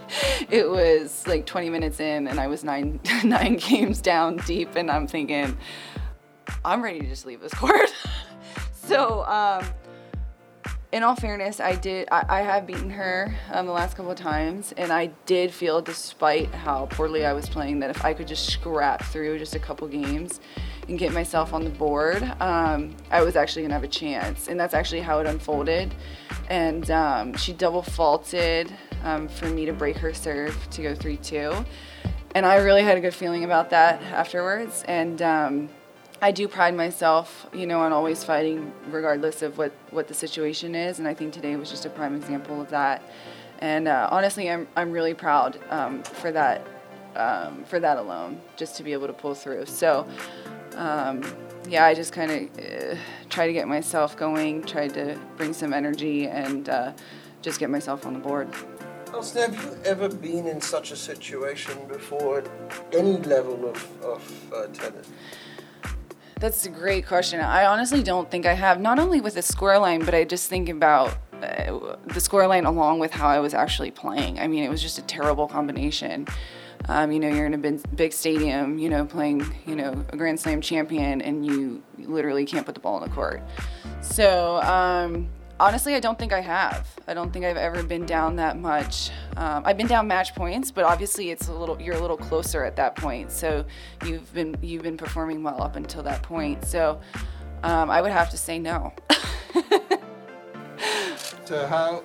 it 0.51 0.69
was 0.69 1.25
like 1.27 1.45
20 1.45 1.69
minutes 1.69 1.99
in, 1.99 2.27
and 2.27 2.39
I 2.39 2.47
was 2.47 2.63
nine 2.63 2.99
nine 3.23 3.57
games 3.57 4.01
down 4.01 4.37
deep, 4.37 4.75
and 4.75 4.89
I'm 4.89 5.07
thinking, 5.07 5.57
I'm 6.65 6.83
ready 6.83 6.99
to 6.99 7.07
just 7.07 7.25
leave 7.25 7.39
this 7.39 7.53
court. 7.53 7.93
so, 8.73 9.23
um, 9.25 9.65
in 10.93 11.01
all 11.01 11.15
fairness, 11.15 11.59
I 11.59 11.75
did. 11.75 12.07
I, 12.11 12.23
I 12.29 12.41
have 12.41 12.67
beaten 12.67 12.91
her 12.91 13.35
um, 13.51 13.65
the 13.65 13.71
last 13.71 13.97
couple 13.97 14.11
of 14.11 14.17
times, 14.17 14.73
and 14.77 14.93
I 14.93 15.07
did 15.25 15.51
feel, 15.51 15.81
despite 15.81 16.53
how 16.53 16.85
poorly 16.85 17.25
I 17.25 17.33
was 17.33 17.49
playing, 17.49 17.79
that 17.79 17.89
if 17.89 18.05
I 18.05 18.13
could 18.13 18.27
just 18.27 18.45
scrap 18.45 19.03
through 19.03 19.39
just 19.39 19.55
a 19.55 19.59
couple 19.59 19.87
games 19.87 20.39
and 20.87 20.99
get 20.99 21.11
myself 21.11 21.51
on 21.51 21.63
the 21.63 21.71
board, 21.71 22.21
um, 22.39 22.95
I 23.09 23.23
was 23.23 23.35
actually 23.35 23.63
gonna 23.63 23.73
have 23.73 23.83
a 23.83 23.87
chance. 23.87 24.47
And 24.47 24.59
that's 24.59 24.75
actually 24.75 25.01
how 25.01 25.19
it 25.19 25.25
unfolded. 25.25 25.95
And 26.49 26.91
um, 26.91 27.33
she 27.35 27.53
double 27.53 27.81
faulted 27.81 28.71
um, 29.03 29.27
for 29.27 29.47
me 29.47 29.65
to 29.65 29.73
break 29.73 29.97
her 29.97 30.13
serve 30.13 30.55
to 30.69 30.83
go 30.83 30.93
three-two, 30.93 31.65
and 32.35 32.45
I 32.45 32.57
really 32.57 32.83
had 32.83 32.97
a 32.97 33.01
good 33.01 33.15
feeling 33.15 33.43
about 33.45 33.71
that 33.71 33.99
afterwards. 34.03 34.83
And 34.87 35.21
um, 35.23 35.69
I 36.23 36.31
do 36.31 36.47
pride 36.47 36.73
myself, 36.73 37.47
you 37.51 37.67
know, 37.67 37.81
on 37.81 37.91
always 37.91 38.23
fighting 38.23 38.71
regardless 38.89 39.41
of 39.41 39.57
what, 39.57 39.73
what 39.91 40.07
the 40.07 40.13
situation 40.13 40.73
is. 40.73 40.97
And 40.99 41.05
I 41.05 41.13
think 41.13 41.33
today 41.33 41.57
was 41.57 41.69
just 41.69 41.85
a 41.85 41.89
prime 41.89 42.15
example 42.15 42.61
of 42.61 42.69
that. 42.69 43.03
And 43.59 43.89
uh, 43.89 44.07
honestly, 44.09 44.49
I'm, 44.49 44.65
I'm 44.77 44.93
really 44.93 45.13
proud 45.13 45.59
um, 45.69 46.01
for 46.01 46.31
that 46.31 46.65
um, 47.17 47.65
for 47.65 47.79
that 47.81 47.97
alone, 47.97 48.39
just 48.55 48.77
to 48.77 48.83
be 48.83 48.93
able 48.93 49.07
to 49.07 49.13
pull 49.13 49.35
through. 49.35 49.65
So, 49.65 50.07
um, 50.75 51.21
yeah, 51.67 51.85
I 51.85 51.93
just 51.93 52.13
kind 52.13 52.31
of 52.31 52.41
uh, 52.57 52.95
to 53.29 53.53
get 53.53 53.67
myself 53.67 54.15
going, 54.15 54.63
tried 54.63 54.93
to 54.93 55.19
bring 55.35 55.51
some 55.51 55.73
energy, 55.73 56.27
and 56.27 56.69
uh, 56.69 56.93
just 57.41 57.59
get 57.59 57.69
myself 57.69 58.05
on 58.05 58.13
the 58.13 58.19
board. 58.19 58.47
Austin, 59.13 59.53
have 59.53 59.63
you 59.65 59.77
ever 59.85 60.09
been 60.09 60.47
in 60.47 60.59
such 60.59 60.91
a 60.91 60.95
situation 60.95 61.77
before 61.87 62.39
at 62.39 62.47
any 62.93 63.17
level 63.17 63.69
of, 63.69 64.01
of 64.01 64.53
uh, 64.53 64.67
tennis? 64.67 65.07
That's 66.43 66.65
a 66.65 66.69
great 66.69 67.07
question. 67.07 67.39
I 67.39 67.67
honestly 67.67 68.03
don't 68.03 68.29
think 68.29 68.45
I 68.45 68.51
have, 68.53 68.81
not 68.81 68.99
only 68.99 69.21
with 69.21 69.35
the 69.35 69.39
scoreline, 69.39 70.03
but 70.03 70.13
I 70.13 70.25
just 70.25 70.49
think 70.49 70.67
about 70.67 71.11
uh, 71.35 71.95
the 72.07 72.19
scoreline 72.19 72.65
along 72.67 72.99
with 72.99 73.11
how 73.11 73.29
I 73.29 73.39
was 73.39 73.53
actually 73.53 73.91
playing. 73.91 74.41
I 74.41 74.47
mean, 74.47 74.61
it 74.61 74.69
was 74.69 74.81
just 74.81 74.97
a 74.97 75.03
terrible 75.03 75.47
combination. 75.47 76.27
Um, 76.89 77.13
you 77.13 77.21
know, 77.21 77.29
you're 77.29 77.45
in 77.45 77.53
a 77.53 77.57
big, 77.57 77.81
big 77.95 78.11
stadium, 78.11 78.77
you 78.77 78.89
know, 78.89 79.05
playing, 79.05 79.55
you 79.65 79.77
know, 79.77 80.03
a 80.09 80.17
Grand 80.17 80.37
Slam 80.37 80.59
champion, 80.59 81.21
and 81.21 81.45
you 81.45 81.81
literally 81.97 82.43
can't 82.43 82.65
put 82.65 82.75
the 82.75 82.81
ball 82.81 83.01
in 83.01 83.09
the 83.09 83.15
court. 83.15 83.41
So, 84.01 84.61
um, 84.63 85.29
honestly, 85.59 85.95
I 85.95 85.99
don't 85.99 86.17
think 86.17 86.33
I 86.33 86.41
have. 86.41 86.87
I 87.07 87.13
don't 87.13 87.31
think 87.31 87.45
I've 87.45 87.57
ever 87.57 87.83
been 87.83 88.05
down 88.05 88.35
that 88.37 88.57
much. 88.57 89.11
Um, 89.37 89.63
I've 89.65 89.77
been 89.77 89.87
down 89.87 90.07
match 90.07 90.35
points, 90.35 90.71
but 90.71 90.83
obviously 90.83 91.31
it's 91.31 91.47
a 91.47 91.53
little 91.53 91.81
you're 91.81 91.95
a 91.95 92.01
little 92.01 92.17
closer 92.17 92.63
at 92.63 92.75
that 92.77 92.95
point. 92.95 93.31
So 93.31 93.65
you've 94.05 94.33
been 94.33 94.55
you've 94.61 94.83
been 94.83 94.97
performing 94.97 95.43
well 95.43 95.61
up 95.61 95.75
until 95.75 96.03
that 96.03 96.23
point. 96.23 96.65
So 96.65 96.99
um, 97.63 97.89
I 97.89 98.01
would 98.01 98.11
have 98.11 98.29
to 98.31 98.37
say 98.37 98.59
no. 98.59 98.93
so 101.45 101.67
how 101.67 102.03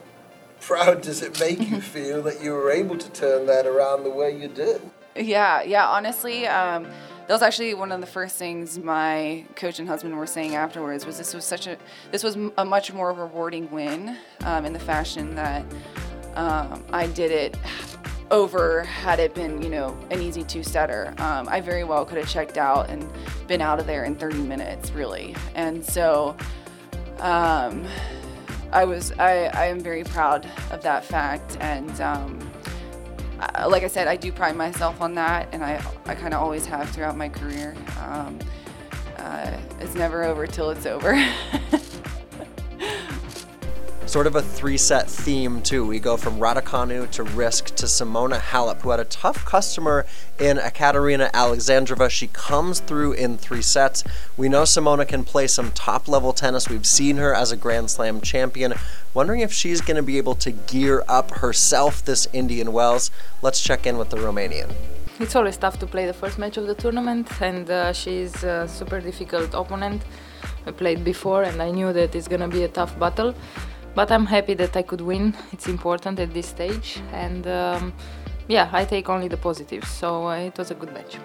proud 0.60 1.02
does 1.02 1.22
it 1.22 1.38
make 1.40 1.60
you 1.68 1.80
feel 1.80 2.22
that 2.22 2.42
you 2.42 2.52
were 2.52 2.70
able 2.70 2.96
to 2.96 3.10
turn 3.10 3.46
that 3.46 3.66
around 3.66 4.04
the 4.04 4.10
way 4.10 4.36
you 4.36 4.48
did? 4.48 4.80
Yeah, 5.16 5.62
yeah. 5.62 5.88
Honestly. 5.88 6.46
Um, 6.46 6.86
that 7.28 7.34
was 7.34 7.42
actually 7.42 7.74
one 7.74 7.92
of 7.92 8.00
the 8.00 8.06
first 8.06 8.36
things 8.36 8.78
my 8.78 9.44
coach 9.54 9.78
and 9.78 9.86
husband 9.86 10.16
were 10.16 10.26
saying 10.26 10.54
afterwards 10.54 11.04
was 11.04 11.18
this 11.18 11.34
was 11.34 11.44
such 11.44 11.66
a 11.66 11.76
this 12.10 12.24
was 12.24 12.38
a 12.56 12.64
much 12.64 12.90
more 12.92 13.12
rewarding 13.12 13.70
win 13.70 14.16
um, 14.44 14.64
in 14.64 14.72
the 14.72 14.78
fashion 14.78 15.34
that 15.34 15.62
um, 16.36 16.82
I 16.90 17.06
did 17.08 17.30
it 17.30 17.56
over 18.30 18.82
had 18.84 19.20
it 19.20 19.34
been 19.34 19.60
you 19.60 19.68
know 19.68 19.94
an 20.10 20.22
easy 20.22 20.42
two 20.42 20.62
setter 20.62 21.14
um, 21.18 21.46
I 21.50 21.60
very 21.60 21.84
well 21.84 22.06
could 22.06 22.16
have 22.16 22.28
checked 22.28 22.56
out 22.56 22.88
and 22.88 23.06
been 23.46 23.60
out 23.60 23.78
of 23.78 23.86
there 23.86 24.04
in 24.04 24.14
30 24.14 24.38
minutes 24.38 24.92
really. 24.92 25.36
And 25.54 25.84
so 25.84 26.34
um, 27.18 27.86
I 28.72 28.86
was 28.86 29.12
I, 29.18 29.50
I 29.52 29.66
am 29.66 29.80
very 29.80 30.02
proud 30.02 30.48
of 30.70 30.82
that 30.82 31.04
fact 31.04 31.58
and 31.60 32.00
um, 32.00 32.47
uh, 33.40 33.68
like 33.68 33.82
I 33.82 33.88
said, 33.88 34.08
I 34.08 34.16
do 34.16 34.32
pride 34.32 34.56
myself 34.56 35.00
on 35.00 35.14
that, 35.14 35.48
and 35.52 35.64
I, 35.64 35.82
I 36.06 36.14
kind 36.14 36.34
of 36.34 36.40
always 36.42 36.66
have 36.66 36.90
throughout 36.90 37.16
my 37.16 37.28
career. 37.28 37.74
Um, 38.00 38.38
uh, 39.16 39.56
it's 39.80 39.94
never 39.94 40.24
over 40.24 40.46
till 40.46 40.70
it's 40.70 40.86
over. 40.86 41.14
sort 44.08 44.26
of 44.26 44.36
a 44.36 44.42
three 44.42 44.78
set 44.78 45.08
theme, 45.08 45.60
too. 45.60 45.86
We 45.86 45.98
go 45.98 46.16
from 46.16 46.38
Raducanu 46.38 47.10
to 47.10 47.24
Riske 47.24 47.74
to 47.76 47.84
Simona 47.84 48.38
Halep, 48.38 48.80
who 48.80 48.90
had 48.90 49.00
a 49.00 49.04
tough 49.04 49.44
customer 49.44 50.06
in 50.38 50.56
Ekaterina 50.56 51.30
Alexandrova. 51.34 52.08
She 52.08 52.28
comes 52.28 52.80
through 52.80 53.12
in 53.12 53.36
three 53.36 53.60
sets. 53.60 54.04
We 54.36 54.48
know 54.48 54.62
Simona 54.62 55.06
can 55.06 55.24
play 55.24 55.46
some 55.46 55.72
top 55.72 56.08
level 56.08 56.32
tennis. 56.32 56.70
We've 56.70 56.86
seen 56.86 57.18
her 57.18 57.34
as 57.34 57.52
a 57.52 57.56
Grand 57.56 57.90
Slam 57.90 58.22
champion. 58.22 58.72
Wondering 59.12 59.40
if 59.40 59.52
she's 59.52 59.82
going 59.82 59.96
to 59.96 60.02
be 60.02 60.16
able 60.16 60.34
to 60.36 60.52
gear 60.52 61.04
up 61.06 61.30
herself 61.42 62.02
this 62.02 62.26
Indian 62.32 62.72
Wells. 62.72 63.10
Let's 63.42 63.62
check 63.62 63.86
in 63.86 63.98
with 63.98 64.08
the 64.08 64.16
Romanian. 64.16 64.72
It's 65.20 65.36
always 65.36 65.58
tough 65.58 65.78
to 65.80 65.86
play 65.86 66.06
the 66.06 66.14
first 66.14 66.38
match 66.38 66.56
of 66.56 66.66
the 66.66 66.74
tournament, 66.74 67.28
and 67.42 67.68
uh, 67.68 67.92
she's 67.92 68.42
a 68.42 68.66
super 68.68 69.00
difficult 69.00 69.52
opponent. 69.52 70.02
I 70.64 70.70
played 70.70 71.04
before, 71.04 71.42
and 71.42 71.60
I 71.60 71.72
knew 71.72 71.92
that 71.92 72.14
it's 72.14 72.28
gonna 72.28 72.48
be 72.48 72.62
a 72.62 72.68
tough 72.68 72.98
battle 72.98 73.34
but 73.94 74.10
I'm 74.10 74.26
happy 74.26 74.54
that 74.54 74.76
I 74.76 74.82
could 74.82 75.00
win. 75.00 75.34
It's 75.52 75.66
important 75.66 76.18
at 76.20 76.32
this 76.34 76.46
stage, 76.46 77.00
and 77.12 77.46
um, 77.46 77.92
yeah, 78.48 78.68
I 78.72 78.84
take 78.84 79.08
only 79.08 79.28
the 79.28 79.36
positives. 79.36 79.88
So 79.88 80.28
uh, 80.28 80.36
it 80.36 80.56
was 80.58 80.70
a 80.70 80.74
good 80.74 80.92
match. 80.92 81.18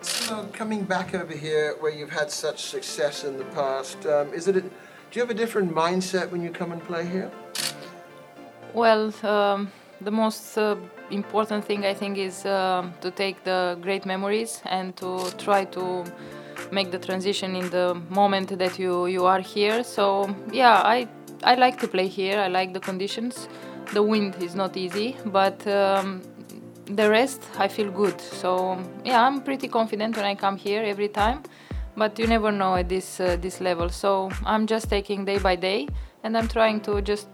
So 0.00 0.48
coming 0.52 0.84
back 0.84 1.14
over 1.14 1.32
here, 1.32 1.76
where 1.80 1.92
you've 1.92 2.10
had 2.10 2.30
such 2.30 2.62
success 2.62 3.24
in 3.24 3.36
the 3.36 3.44
past, 3.46 4.06
um, 4.06 4.32
is 4.32 4.48
it? 4.48 4.56
A, 4.56 4.60
do 4.60 4.70
you 5.12 5.22
have 5.22 5.30
a 5.30 5.34
different 5.34 5.74
mindset 5.74 6.30
when 6.30 6.42
you 6.42 6.50
come 6.50 6.72
and 6.72 6.82
play 6.84 7.06
here? 7.06 7.30
Well, 8.74 9.12
um, 9.24 9.72
the 10.00 10.10
most 10.10 10.58
uh, 10.58 10.76
important 11.10 11.64
thing 11.64 11.86
I 11.86 11.94
think 11.94 12.18
is 12.18 12.44
uh, 12.44 12.86
to 13.00 13.10
take 13.10 13.42
the 13.44 13.78
great 13.80 14.04
memories 14.04 14.60
and 14.66 14.94
to 14.98 15.30
try 15.38 15.64
to 15.64 16.04
make 16.70 16.90
the 16.90 16.98
transition 16.98 17.56
in 17.56 17.70
the 17.70 17.94
moment 18.10 18.58
that 18.58 18.78
you 18.78 19.06
you 19.06 19.24
are 19.24 19.40
here. 19.40 19.82
So 19.82 20.28
yeah, 20.52 20.82
I 20.84 21.08
I 21.42 21.54
like 21.54 21.78
to 21.80 21.88
play 21.88 22.08
here. 22.08 22.38
I 22.38 22.48
like 22.48 22.72
the 22.72 22.80
conditions. 22.80 23.48
The 23.92 24.02
wind 24.02 24.36
is 24.42 24.54
not 24.54 24.76
easy, 24.76 25.16
but 25.26 25.66
um, 25.66 26.22
the 26.86 27.08
rest 27.08 27.42
I 27.58 27.68
feel 27.68 27.90
good. 27.90 28.20
So 28.20 28.78
yeah, 29.04 29.24
I'm 29.24 29.40
pretty 29.42 29.68
confident 29.68 30.16
when 30.16 30.24
I 30.24 30.34
come 30.34 30.56
here 30.56 30.82
every 30.82 31.08
time. 31.08 31.42
But 31.96 32.18
you 32.18 32.26
never 32.26 32.52
know 32.52 32.76
at 32.76 32.88
this 32.88 33.20
uh, 33.20 33.36
this 33.40 33.60
level. 33.60 33.88
So 33.88 34.30
I'm 34.44 34.66
just 34.66 34.88
taking 34.88 35.24
day 35.24 35.38
by 35.38 35.56
day, 35.56 35.88
and 36.22 36.36
I'm 36.36 36.48
trying 36.48 36.80
to 36.82 37.00
just 37.02 37.28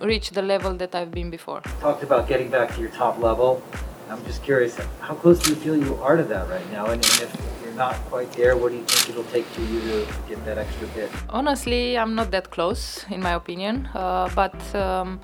reach 0.00 0.30
the 0.30 0.42
level 0.42 0.74
that 0.74 0.94
I've 0.94 1.10
been 1.10 1.30
before. 1.30 1.60
Talked 1.80 2.02
about 2.02 2.26
getting 2.26 2.50
back 2.50 2.74
to 2.74 2.80
your 2.80 2.90
top 2.90 3.18
level. 3.18 3.62
I'm 4.10 4.24
just 4.24 4.42
curious, 4.42 4.76
how 5.00 5.14
close 5.14 5.38
do 5.38 5.50
you 5.50 5.56
feel 5.56 5.76
you 5.76 5.94
are 6.02 6.16
to 6.16 6.24
that 6.24 6.48
right 6.48 6.68
now? 6.72 6.86
And, 6.86 6.94
and 6.94 7.20
if 7.22 7.62
you're 7.62 7.74
not 7.74 7.94
quite 8.10 8.32
there, 8.32 8.56
what 8.56 8.72
do 8.72 8.78
you 8.78 8.84
think 8.84 9.10
it'll 9.10 9.30
take 9.30 9.46
for 9.46 9.60
you 9.60 9.80
to 9.80 10.06
get 10.28 10.44
that 10.44 10.58
extra 10.58 10.88
bit? 10.88 11.10
Honestly, 11.28 11.96
I'm 11.96 12.16
not 12.16 12.32
that 12.32 12.50
close, 12.50 13.04
in 13.08 13.20
my 13.20 13.34
opinion, 13.34 13.88
uh, 13.94 14.28
but 14.34 14.74
um, 14.74 15.20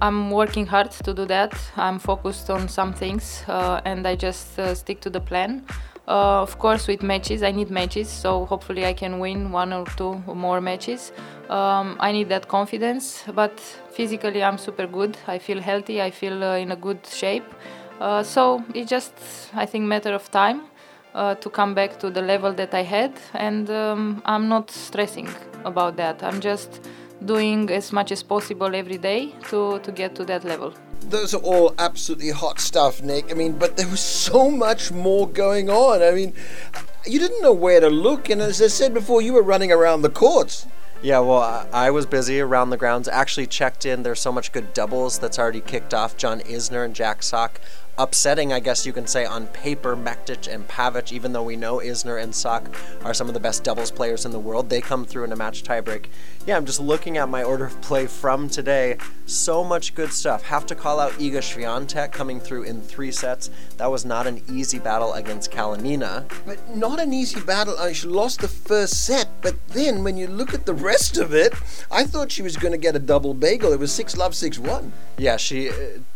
I'm 0.00 0.30
working 0.30 0.66
hard 0.66 0.92
to 0.92 1.12
do 1.12 1.24
that. 1.26 1.52
I'm 1.76 1.98
focused 1.98 2.48
on 2.48 2.68
some 2.68 2.92
things, 2.92 3.42
uh, 3.48 3.80
and 3.84 4.06
I 4.06 4.14
just 4.14 4.56
uh, 4.56 4.74
stick 4.76 5.00
to 5.00 5.10
the 5.10 5.20
plan. 5.20 5.66
Uh, 6.06 6.42
of 6.42 6.58
course, 6.58 6.86
with 6.86 7.02
matches, 7.02 7.42
I 7.42 7.50
need 7.50 7.70
matches, 7.70 8.08
so 8.08 8.44
hopefully 8.46 8.84
I 8.86 8.92
can 8.92 9.18
win 9.18 9.50
one 9.50 9.72
or 9.72 9.84
two 9.96 10.14
more 10.26 10.60
matches. 10.60 11.12
um, 11.48 11.96
I 12.00 12.12
need 12.12 12.28
that 12.30 12.48
confidence. 12.48 13.24
But 13.34 13.60
physically, 13.90 14.42
I'm 14.42 14.58
super 14.58 14.86
good. 14.86 15.16
I 15.26 15.38
feel 15.38 15.60
healthy. 15.60 16.00
I 16.00 16.10
feel 16.10 16.42
uh, 16.42 16.56
in 16.56 16.72
a 16.72 16.76
good 16.76 17.06
shape. 17.06 17.44
Uh, 18.02 18.20
so 18.20 18.64
it's 18.74 18.90
just, 18.90 19.14
I 19.54 19.64
think, 19.64 19.84
matter 19.84 20.12
of 20.12 20.28
time 20.32 20.62
uh, 21.14 21.36
to 21.36 21.48
come 21.48 21.72
back 21.72 22.00
to 22.00 22.10
the 22.10 22.20
level 22.20 22.52
that 22.54 22.74
I 22.74 22.82
had, 22.82 23.12
and 23.32 23.70
um, 23.70 24.22
I'm 24.24 24.48
not 24.48 24.72
stressing 24.72 25.28
about 25.64 25.94
that. 25.98 26.20
I'm 26.24 26.40
just 26.40 26.80
doing 27.24 27.70
as 27.70 27.92
much 27.92 28.10
as 28.10 28.20
possible 28.24 28.74
every 28.74 28.98
day 28.98 29.32
to, 29.50 29.78
to 29.78 29.92
get 29.92 30.16
to 30.16 30.24
that 30.24 30.42
level. 30.42 30.74
Those 31.02 31.32
are 31.32 31.42
all 31.42 31.76
absolutely 31.78 32.30
hot 32.30 32.58
stuff, 32.58 33.02
Nick. 33.02 33.30
I 33.30 33.34
mean, 33.34 33.52
but 33.52 33.76
there 33.76 33.88
was 33.88 34.00
so 34.00 34.50
much 34.50 34.90
more 34.90 35.28
going 35.28 35.70
on. 35.70 36.02
I 36.02 36.10
mean, 36.10 36.34
you 37.06 37.20
didn't 37.20 37.40
know 37.40 37.52
where 37.52 37.78
to 37.78 37.88
look, 37.88 38.30
and 38.30 38.40
as 38.40 38.60
I 38.60 38.66
said 38.66 38.92
before, 38.94 39.22
you 39.22 39.32
were 39.32 39.42
running 39.42 39.70
around 39.70 40.02
the 40.02 40.10
courts. 40.10 40.66
Yeah, 41.02 41.18
well, 41.18 41.68
I 41.72 41.90
was 41.90 42.06
busy 42.06 42.40
around 42.40 42.70
the 42.70 42.76
grounds. 42.76 43.08
Actually, 43.08 43.48
checked 43.48 43.84
in. 43.84 44.04
There's 44.04 44.20
so 44.20 44.30
much 44.30 44.52
good 44.52 44.72
doubles 44.72 45.18
that's 45.18 45.36
already 45.36 45.60
kicked 45.60 45.92
off. 45.94 46.16
John 46.16 46.40
Isner 46.42 46.84
and 46.84 46.94
Jack 46.94 47.24
Sock 47.24 47.60
upsetting, 47.98 48.52
I 48.52 48.60
guess 48.60 48.86
you 48.86 48.92
can 48.92 49.06
say, 49.06 49.24
on 49.24 49.46
paper, 49.48 49.96
Mektic 49.96 50.52
and 50.52 50.66
Pavic, 50.66 51.12
even 51.12 51.32
though 51.32 51.42
we 51.42 51.56
know 51.56 51.78
Isner 51.78 52.22
and 52.22 52.34
Sock 52.34 52.74
are 53.04 53.14
some 53.14 53.28
of 53.28 53.34
the 53.34 53.40
best 53.40 53.64
doubles 53.64 53.90
players 53.90 54.24
in 54.24 54.32
the 54.32 54.38
world. 54.38 54.70
They 54.70 54.80
come 54.80 55.04
through 55.04 55.24
in 55.24 55.32
a 55.32 55.36
match 55.36 55.62
tiebreak. 55.62 56.06
Yeah, 56.46 56.56
I'm 56.56 56.66
just 56.66 56.80
looking 56.80 57.18
at 57.18 57.28
my 57.28 57.42
order 57.42 57.66
of 57.66 57.80
play 57.82 58.06
from 58.06 58.48
today. 58.48 58.96
So 59.26 59.62
much 59.62 59.94
good 59.94 60.12
stuff. 60.12 60.42
Have 60.44 60.66
to 60.66 60.74
call 60.74 60.98
out 60.98 61.12
Iga 61.12 61.38
Swiatek 61.38 62.12
coming 62.12 62.40
through 62.40 62.64
in 62.64 62.80
three 62.80 63.12
sets. 63.12 63.50
That 63.76 63.90
was 63.90 64.04
not 64.04 64.26
an 64.26 64.42
easy 64.50 64.78
battle 64.78 65.12
against 65.12 65.50
Kalinina. 65.52 66.28
But 66.46 66.74
not 66.74 66.98
an 66.98 67.12
easy 67.12 67.40
battle. 67.40 67.76
Uh, 67.78 67.92
she 67.92 68.08
lost 68.08 68.40
the 68.40 68.48
first 68.48 69.04
set, 69.04 69.28
but 69.42 69.54
then 69.68 70.02
when 70.02 70.16
you 70.16 70.26
look 70.26 70.54
at 70.54 70.66
the 70.66 70.74
rest 70.74 71.18
of 71.18 71.34
it, 71.34 71.52
I 71.90 72.04
thought 72.04 72.32
she 72.32 72.42
was 72.42 72.56
going 72.56 72.72
to 72.72 72.78
get 72.78 72.96
a 72.96 72.98
double 72.98 73.34
bagel. 73.34 73.72
It 73.72 73.78
was 73.78 73.92
6 73.92 74.16
love, 74.16 74.34
6 74.34 74.58
1. 74.58 74.92
Yeah, 75.18 75.36
she 75.36 75.70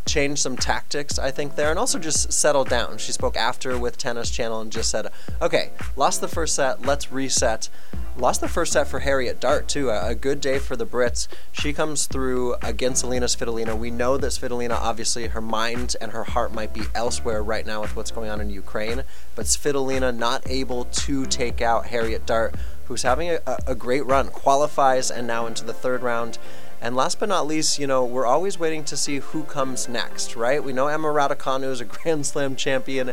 changed 0.06 0.40
some 0.40 0.56
tactics, 0.56 1.18
I 1.18 1.30
think, 1.30 1.56
there, 1.56 1.70
and 1.70 1.78
also 1.78 1.98
just 1.98 2.32
settled 2.32 2.68
down. 2.68 2.98
She 2.98 3.12
spoke 3.12 3.36
after 3.36 3.78
with 3.78 3.98
Tennis 3.98 4.30
Channel 4.30 4.60
and 4.60 4.72
just 4.72 4.90
said, 4.90 5.08
okay, 5.42 5.70
lost 5.96 6.20
the 6.20 6.28
first 6.28 6.54
set, 6.54 6.82
let's 6.82 7.12
reset. 7.12 7.68
Lost 8.16 8.40
the 8.40 8.48
first 8.48 8.72
set 8.72 8.88
for 8.88 9.00
Harriet 9.00 9.40
Dart, 9.40 9.68
too. 9.68 9.90
A, 9.90 10.08
a 10.08 10.14
good 10.14 10.40
day 10.40 10.58
for 10.58 10.74
the 10.74 10.86
Brits. 10.86 11.28
She 11.52 11.74
comes 11.74 12.06
through 12.06 12.54
against 12.62 13.04
Alina 13.04 13.26
Svitolina. 13.26 13.76
We 13.76 13.90
know 13.90 14.16
that 14.16 14.28
Svitolina, 14.28 14.72
obviously, 14.72 15.26
her 15.26 15.42
mind 15.42 15.96
and 16.00 16.12
her 16.12 16.24
heart 16.24 16.54
might 16.54 16.72
be 16.72 16.82
elsewhere 16.94 17.42
right 17.42 17.66
now 17.66 17.82
with 17.82 17.94
what's 17.94 18.10
going 18.10 18.30
on 18.30 18.40
in 18.40 18.48
Ukraine, 18.48 19.02
but 19.34 19.44
Svitolina 19.44 20.16
not 20.16 20.48
able 20.48 20.86
to 20.86 21.26
take 21.26 21.60
out 21.60 21.86
Harriet 21.86 22.24
Dart, 22.24 22.54
who's 22.86 23.02
having 23.02 23.30
a, 23.30 23.40
a 23.66 23.74
great 23.74 24.06
run, 24.06 24.28
qualifies, 24.28 25.10
and 25.10 25.26
now 25.26 25.46
into 25.46 25.64
the 25.64 25.74
third 25.74 26.02
round. 26.02 26.38
And 26.80 26.94
last 26.94 27.18
but 27.18 27.28
not 27.28 27.46
least, 27.46 27.78
you 27.78 27.86
know, 27.86 28.04
we're 28.04 28.26
always 28.26 28.58
waiting 28.58 28.84
to 28.84 28.96
see 28.96 29.18
who 29.18 29.44
comes 29.44 29.88
next, 29.88 30.36
right? 30.36 30.62
We 30.62 30.72
know 30.72 30.88
Emma 30.88 31.08
Raducanu 31.08 31.70
is 31.70 31.80
a 31.80 31.84
Grand 32.02 32.26
Slam 32.26 32.56
champion. 32.56 33.12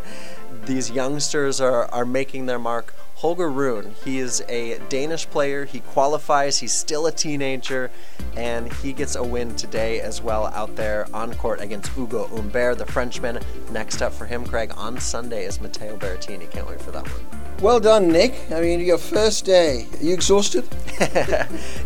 These 0.65 0.91
youngsters 0.91 1.61
are, 1.61 1.85
are 1.85 2.05
making 2.05 2.45
their 2.45 2.59
mark. 2.59 2.93
Holger 3.15 3.49
Rune, 3.49 3.95
he 4.03 4.19
is 4.19 4.43
a 4.49 4.79
Danish 4.89 5.29
player. 5.29 5.63
He 5.63 5.79
qualifies. 5.79 6.57
He's 6.57 6.73
still 6.73 7.05
a 7.05 7.11
teenager, 7.11 7.89
and 8.35 8.71
he 8.73 8.91
gets 8.91 9.15
a 9.15 9.23
win 9.23 9.55
today 9.55 10.01
as 10.01 10.21
well 10.21 10.47
out 10.47 10.75
there 10.75 11.07
on 11.13 11.33
court 11.35 11.61
against 11.61 11.95
Ugo 11.97 12.27
Humbert, 12.27 12.79
the 12.79 12.85
Frenchman. 12.85 13.39
Next 13.71 14.01
up 14.01 14.11
for 14.11 14.25
him, 14.25 14.45
Craig, 14.45 14.73
on 14.75 14.99
Sunday 14.99 15.45
is 15.45 15.61
Matteo 15.61 15.95
Berrettini. 15.95 16.51
Can't 16.51 16.67
wait 16.67 16.81
for 16.81 16.91
that 16.91 17.07
one. 17.07 17.42
Well 17.63 17.79
done, 17.79 18.09
Nick. 18.09 18.51
I 18.51 18.59
mean, 18.59 18.81
your 18.81 18.97
first 18.97 19.45
day. 19.45 19.87
Are 19.93 20.03
you 20.03 20.13
exhausted? 20.13 20.67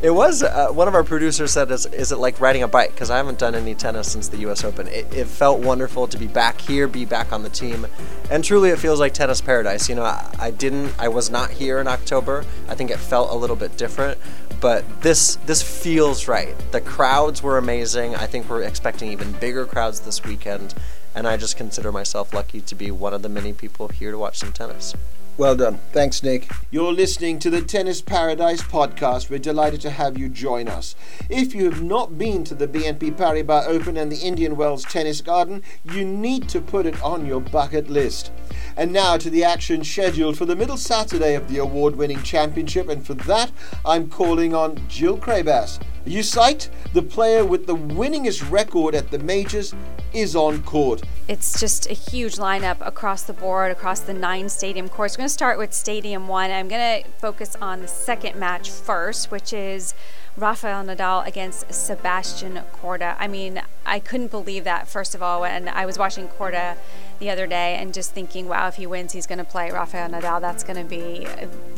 it 0.02 0.12
was. 0.12 0.42
Uh, 0.42 0.70
one 0.70 0.88
of 0.88 0.96
our 0.96 1.04
producers 1.04 1.52
said, 1.52 1.70
is, 1.70 1.86
is 1.86 2.12
it 2.12 2.16
like 2.16 2.42
riding 2.42 2.64
a 2.64 2.68
bike? 2.68 2.96
Because 2.96 3.12
I 3.12 3.18
haven't 3.18 3.38
done 3.38 3.54
any 3.54 3.76
tennis 3.76 4.12
since 4.12 4.28
the 4.28 4.38
U.S. 4.38 4.64
Open. 4.64 4.88
It, 4.88 5.14
it, 5.14 5.28
felt 5.28 5.60
wonderful 5.60 6.08
to 6.08 6.18
be 6.18 6.26
back 6.26 6.60
here, 6.60 6.88
be 6.88 7.06
back 7.06 7.32
on 7.32 7.44
the 7.44 7.50
team. 7.52 7.86
And 8.32 8.44
truly, 8.44 8.72
it 8.72 8.80
feels 8.80 9.00
like 9.00 9.14
tennis 9.14 9.40
paradise. 9.40 9.88
You 9.88 9.94
know, 9.94 10.04
I, 10.04 10.34
I 10.40 10.50
didn't, 10.50 10.96
I 10.98 11.10
was 11.10 11.30
not 11.30 11.52
here 11.52 11.78
in 11.78 11.88
October. 11.88 12.44
I 12.68 12.74
think 12.74 12.90
it 12.90 12.98
felt 12.98 13.30
a 13.30 13.36
little 13.36 13.56
bit 13.56 13.78
different. 13.78 14.18
But 14.60 15.04
this 15.04 15.36
this 15.46 15.62
feels 15.62 16.28
right. 16.28 16.56
The 16.72 16.82
crowds 16.82 17.44
were 17.44 17.60
amazing. 17.60 18.16
I 18.16 18.26
think 18.26 18.50
we're 18.50 18.64
expecting 18.64 19.12
even 19.12 19.32
bigger 19.34 19.68
crowds 19.68 20.00
this 20.00 20.24
weekend. 20.24 20.74
And 21.14 21.28
I 21.28 21.38
just 21.38 21.56
consider 21.56 21.92
myself 21.92 22.34
lucky 22.34 22.62
to 22.62 22.74
be 22.74 22.90
one 22.90 23.14
of 23.14 23.22
the 23.22 23.30
many 23.30 23.54
people 23.54 23.90
here 23.90 24.10
to 24.10 24.18
watch 24.18 24.40
some 24.40 24.52
tennis. 24.52 24.96
Well 25.38 25.56
done. 25.56 25.78
Thanks, 25.92 26.24
Nick. 26.24 26.50
You're 26.72 26.92
listening 26.92 27.38
to 27.40 27.52
the 27.52 27.62
Tennis 27.62 28.02
Paradise 28.02 28.64
podcast. 28.64 29.30
We're 29.30 29.38
delighted 29.38 29.82
to 29.82 29.92
have 29.92 30.18
you 30.18 30.30
join 30.30 30.68
us. 30.68 30.96
If 31.30 31.54
you 31.54 31.66
have 31.66 31.84
not 31.84 32.18
been 32.18 32.44
to 32.46 32.56
the 32.56 32.68
BNP 32.68 33.16
Paribas 33.16 33.68
Open 33.68 33.98
and 33.98 34.12
the 34.12 34.18
Indian 34.18 34.56
Wells 34.56 34.84
Tennis 34.84 35.22
Garden, 35.22 35.62
you 35.86 36.04
need 36.04 36.50
to 36.50 36.60
put 36.60 36.88
it 36.88 37.00
on 37.04 37.28
your 37.28 37.40
bucket 37.40 37.88
list. 37.88 38.32
And 38.76 38.92
now 38.92 39.18
to 39.18 39.30
the 39.30 39.44
action 39.44 39.84
scheduled 39.84 40.40
for 40.40 40.46
the 40.46 40.56
middle 40.56 40.76
Saturday 40.76 41.36
of 41.36 41.48
the 41.50 41.60
award 41.60 41.98
winning 41.98 42.24
championship, 42.24 42.90
and 42.90 43.06
for 43.06 43.14
that, 43.14 43.52
I'm 43.86 44.10
calling 44.10 44.56
on 44.56 44.88
Jill 44.88 45.20
Craybas. 45.20 45.80
You 46.08 46.24
cite 46.24 46.70
The 46.94 47.02
player 47.02 47.44
with 47.44 47.68
the 47.68 47.76
winningest 47.76 48.50
record 48.50 48.96
at 48.96 49.12
the 49.12 49.20
majors 49.20 49.76
is 50.14 50.38
on 50.38 50.64
court. 50.64 51.02
It's 51.28 51.60
just 51.60 51.90
a 51.90 51.94
huge 51.94 52.36
lineup 52.36 52.78
across 52.80 53.24
the 53.24 53.34
board, 53.34 53.74
across 53.74 54.00
the 54.00 54.14
nine 54.14 54.48
stadium 54.48 54.88
courts. 54.88 55.16
We're 55.16 55.24
going 55.24 55.28
to 55.28 55.34
start 55.34 55.58
with 55.58 55.74
Stadium 55.74 56.30
1. 56.30 56.50
I'm 56.50 56.70
going 56.70 57.04
to 57.04 57.10
focus 57.20 57.58
on 57.62 57.82
the 57.82 57.90
second 57.90 58.40
match 58.40 58.72
first, 58.72 59.32
which 59.32 59.52
is 59.52 59.94
Rafael 60.38 60.84
Nadal 60.84 61.26
against 61.26 61.74
Sebastian 61.74 62.62
Korda. 62.72 63.16
I 63.18 63.28
mean, 63.28 63.62
I 63.88 64.00
couldn't 64.00 64.30
believe 64.30 64.66
that, 64.66 64.88
first 64.88 65.16
of 65.16 65.24
all, 65.24 65.42
when 65.42 65.68
I 65.68 65.88
was 65.88 65.98
watching 65.98 66.28
Korda 66.28 66.78
the 67.18 67.32
other 67.32 67.48
day 67.48 67.76
and 67.76 67.92
just 67.92 68.12
thinking, 68.12 68.48
wow, 68.48 68.68
if 68.68 68.76
he 68.76 68.86
wins, 68.86 69.14
he's 69.14 69.26
going 69.26 69.40
to 69.40 69.44
play 69.44 69.72
Rafael 69.72 70.10
Nadal. 70.10 70.40
That's 70.40 70.64
going 70.64 70.78
to 70.78 70.88
be 70.88 71.28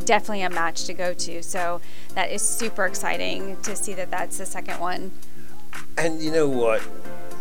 definitely 0.03 0.41
a 0.41 0.49
match 0.49 0.83
to 0.85 0.93
go 0.93 1.13
to. 1.13 1.41
So 1.41 1.79
that 2.15 2.31
is 2.31 2.41
super 2.41 2.85
exciting 2.85 3.55
to 3.61 3.77
see 3.77 3.93
that 3.93 4.11
that's 4.11 4.37
the 4.37 4.45
second 4.45 4.81
one. 4.81 5.11
And 5.97 6.21
you 6.21 6.31
know 6.31 6.47
what? 6.47 6.81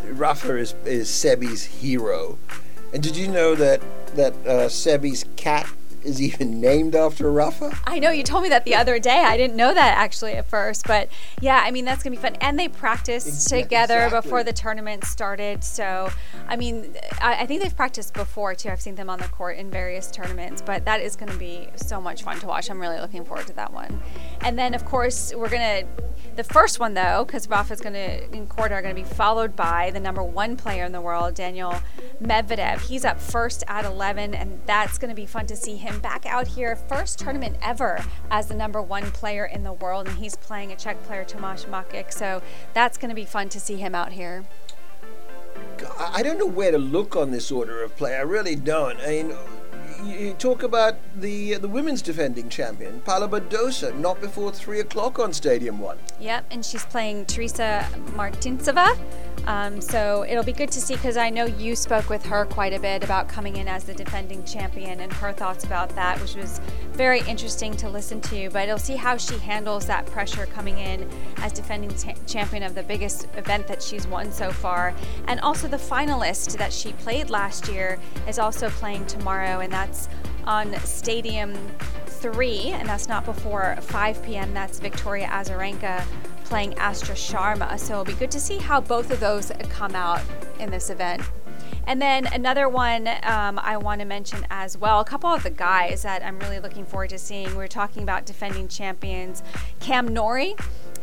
Rafa 0.04 0.56
is, 0.56 0.74
is 0.84 1.08
Sebi's 1.08 1.64
hero. 1.64 2.38
And 2.94 3.02
did 3.02 3.16
you 3.16 3.28
know 3.28 3.54
that 3.56 3.82
that 4.14 4.32
uh, 4.46 4.68
Sebi's 4.68 5.24
cat 5.36 5.68
is 6.08 6.20
even 6.20 6.60
named 6.60 6.96
after 6.96 7.30
Rafa? 7.30 7.78
I 7.86 7.98
know 7.98 8.10
you 8.10 8.22
told 8.22 8.42
me 8.42 8.48
that 8.48 8.64
the 8.64 8.74
other 8.74 8.98
day. 8.98 9.20
I 9.24 9.36
didn't 9.36 9.56
know 9.56 9.72
that 9.74 9.98
actually 9.98 10.32
at 10.32 10.48
first, 10.48 10.86
but 10.86 11.08
yeah, 11.40 11.62
I 11.62 11.70
mean 11.70 11.84
that's 11.84 12.02
gonna 12.02 12.16
be 12.16 12.20
fun. 12.20 12.36
And 12.40 12.58
they 12.58 12.68
practiced 12.68 13.48
together 13.48 14.08
before 14.10 14.42
the 14.42 14.52
tournament 14.52 15.04
started. 15.04 15.62
So 15.62 16.10
I 16.48 16.56
mean, 16.56 16.96
I, 17.20 17.42
I, 17.42 17.46
think 17.46 17.62
they've 17.62 17.76
practiced 17.76 18.14
before 18.14 18.54
too. 18.54 18.70
I've 18.70 18.80
seen 18.80 18.94
them 18.94 19.10
on 19.10 19.18
the 19.18 19.28
court 19.28 19.58
in 19.58 19.70
various 19.70 20.10
tournaments, 20.10 20.62
but 20.62 20.84
that 20.86 21.00
is 21.00 21.14
gonna 21.14 21.36
be 21.36 21.68
so 21.76 22.00
much 22.00 22.22
fun 22.22 22.40
to 22.40 22.46
watch. 22.46 22.70
I'm 22.70 22.80
really 22.80 22.98
looking 22.98 23.24
forward 23.24 23.46
to 23.48 23.52
that 23.54 23.72
one. 23.72 24.02
And 24.40 24.58
then 24.58 24.74
of 24.74 24.84
course 24.84 25.32
we're 25.36 25.50
gonna 25.50 25.84
the 26.36 26.44
first 26.44 26.78
one 26.78 26.94
though, 26.94 27.24
because 27.26 27.48
Rafa's 27.48 27.80
gonna 27.80 28.20
and 28.32 28.48
Korda 28.48 28.72
are 28.72 28.82
gonna 28.82 28.94
be 28.94 29.04
followed 29.04 29.56
by 29.56 29.90
the 29.90 30.00
number 30.00 30.22
one 30.22 30.56
player 30.56 30.84
in 30.84 30.92
the 30.92 31.00
world, 31.00 31.34
Daniel 31.34 31.74
Medvedev. 32.22 32.80
He's 32.80 33.04
up 33.04 33.20
first 33.20 33.64
at 33.66 33.84
11, 33.84 34.34
and 34.34 34.60
that's 34.64 34.98
gonna 34.98 35.14
be 35.14 35.26
fun 35.26 35.46
to 35.46 35.56
see 35.56 35.76
him 35.76 35.97
back 35.98 36.26
out 36.26 36.46
here, 36.46 36.76
first 36.76 37.18
tournament 37.18 37.56
ever 37.62 38.04
as 38.30 38.48
the 38.48 38.54
number 38.54 38.80
one 38.82 39.10
player 39.10 39.44
in 39.44 39.64
the 39.64 39.72
world, 39.72 40.08
and 40.08 40.18
he's 40.18 40.36
playing 40.36 40.72
a 40.72 40.76
Czech 40.76 41.02
player, 41.04 41.24
Tomáš 41.24 41.66
Macháč. 41.66 42.12
So 42.12 42.42
that's 42.74 42.98
going 42.98 43.10
to 43.10 43.14
be 43.14 43.24
fun 43.24 43.48
to 43.50 43.60
see 43.60 43.76
him 43.76 43.94
out 43.94 44.12
here. 44.12 44.44
I 45.98 46.22
don't 46.22 46.38
know 46.38 46.46
where 46.46 46.70
to 46.70 46.78
look 46.78 47.16
on 47.16 47.30
this 47.30 47.50
order 47.50 47.82
of 47.82 47.96
play. 47.96 48.16
I 48.16 48.22
really 48.22 48.54
don't. 48.56 48.98
I 49.00 49.08
mean, 49.08 49.34
you 50.04 50.32
talk 50.34 50.62
about 50.62 50.96
the 51.16 51.54
the 51.54 51.68
women's 51.68 52.02
defending 52.02 52.48
champion, 52.48 53.00
Paula 53.00 53.28
Badosa, 53.28 53.96
not 53.98 54.20
before 54.20 54.52
three 54.52 54.80
o'clock 54.80 55.18
on 55.18 55.32
Stadium 55.32 55.78
One. 55.78 55.98
Yep, 56.20 56.46
and 56.50 56.64
she's 56.64 56.84
playing 56.86 57.26
Tereza 57.26 57.84
Martincova. 58.14 58.96
Um, 59.46 59.80
so 59.80 60.24
it'll 60.28 60.44
be 60.44 60.52
good 60.52 60.70
to 60.72 60.80
see 60.80 60.94
because 60.94 61.16
I 61.16 61.30
know 61.30 61.46
you 61.46 61.74
spoke 61.74 62.10
with 62.10 62.24
her 62.26 62.44
quite 62.44 62.72
a 62.72 62.80
bit 62.80 63.02
about 63.02 63.28
coming 63.28 63.56
in 63.56 63.66
as 63.66 63.84
the 63.84 63.94
defending 63.94 64.44
champion 64.44 65.00
and 65.00 65.12
her 65.14 65.32
thoughts 65.32 65.64
about 65.64 65.88
that, 65.94 66.20
which 66.20 66.34
was 66.34 66.60
very 66.98 67.20
interesting 67.28 67.76
to 67.76 67.88
listen 67.88 68.20
to. 68.22 68.50
But 68.50 68.64
it'll 68.64 68.76
see 68.76 68.96
how 68.96 69.16
she 69.16 69.38
handles 69.38 69.86
that 69.86 70.04
pressure 70.06 70.46
coming 70.46 70.78
in 70.78 71.08
as 71.36 71.52
defending 71.52 71.90
t- 71.90 72.12
champion 72.26 72.64
of 72.64 72.74
the 72.74 72.82
biggest 72.82 73.28
event 73.36 73.68
that 73.68 73.80
she's 73.80 74.06
won 74.08 74.32
so 74.32 74.50
far. 74.50 74.92
And 75.28 75.38
also 75.40 75.68
the 75.68 75.76
finalist 75.76 76.58
that 76.58 76.72
she 76.72 76.92
played 76.94 77.30
last 77.30 77.68
year 77.68 78.00
is 78.26 78.40
also 78.40 78.68
playing 78.70 79.06
tomorrow, 79.06 79.60
and 79.60 79.72
that's 79.72 80.08
on 80.44 80.74
Stadium 80.80 81.54
3, 82.06 82.72
and 82.72 82.88
that's 82.88 83.06
not 83.06 83.24
before 83.24 83.76
5 83.80 84.22
p.m. 84.24 84.52
That's 84.52 84.80
Victoria 84.80 85.28
Azarenka 85.28 86.04
playing 86.44 86.74
Astra 86.78 87.14
Sharma. 87.14 87.78
So 87.78 87.92
it'll 87.92 88.04
be 88.06 88.14
good 88.14 88.32
to 88.32 88.40
see 88.40 88.58
how 88.58 88.80
both 88.80 89.12
of 89.12 89.20
those 89.20 89.52
come 89.68 89.94
out 89.94 90.20
in 90.58 90.70
this 90.70 90.90
event. 90.90 91.22
And 91.88 92.02
then 92.02 92.26
another 92.26 92.68
one 92.68 93.08
um, 93.22 93.58
I 93.62 93.78
want 93.78 94.02
to 94.02 94.04
mention 94.04 94.46
as 94.50 94.76
well, 94.76 95.00
a 95.00 95.06
couple 95.06 95.30
of 95.30 95.42
the 95.42 95.48
guys 95.48 96.02
that 96.02 96.22
I'm 96.22 96.38
really 96.38 96.60
looking 96.60 96.84
forward 96.84 97.08
to 97.10 97.18
seeing. 97.18 97.56
We 97.56 97.64
are 97.64 97.68
talking 97.68 98.02
about 98.02 98.26
defending 98.26 98.68
champions. 98.68 99.42
Cam 99.80 100.06
Norrie 100.06 100.54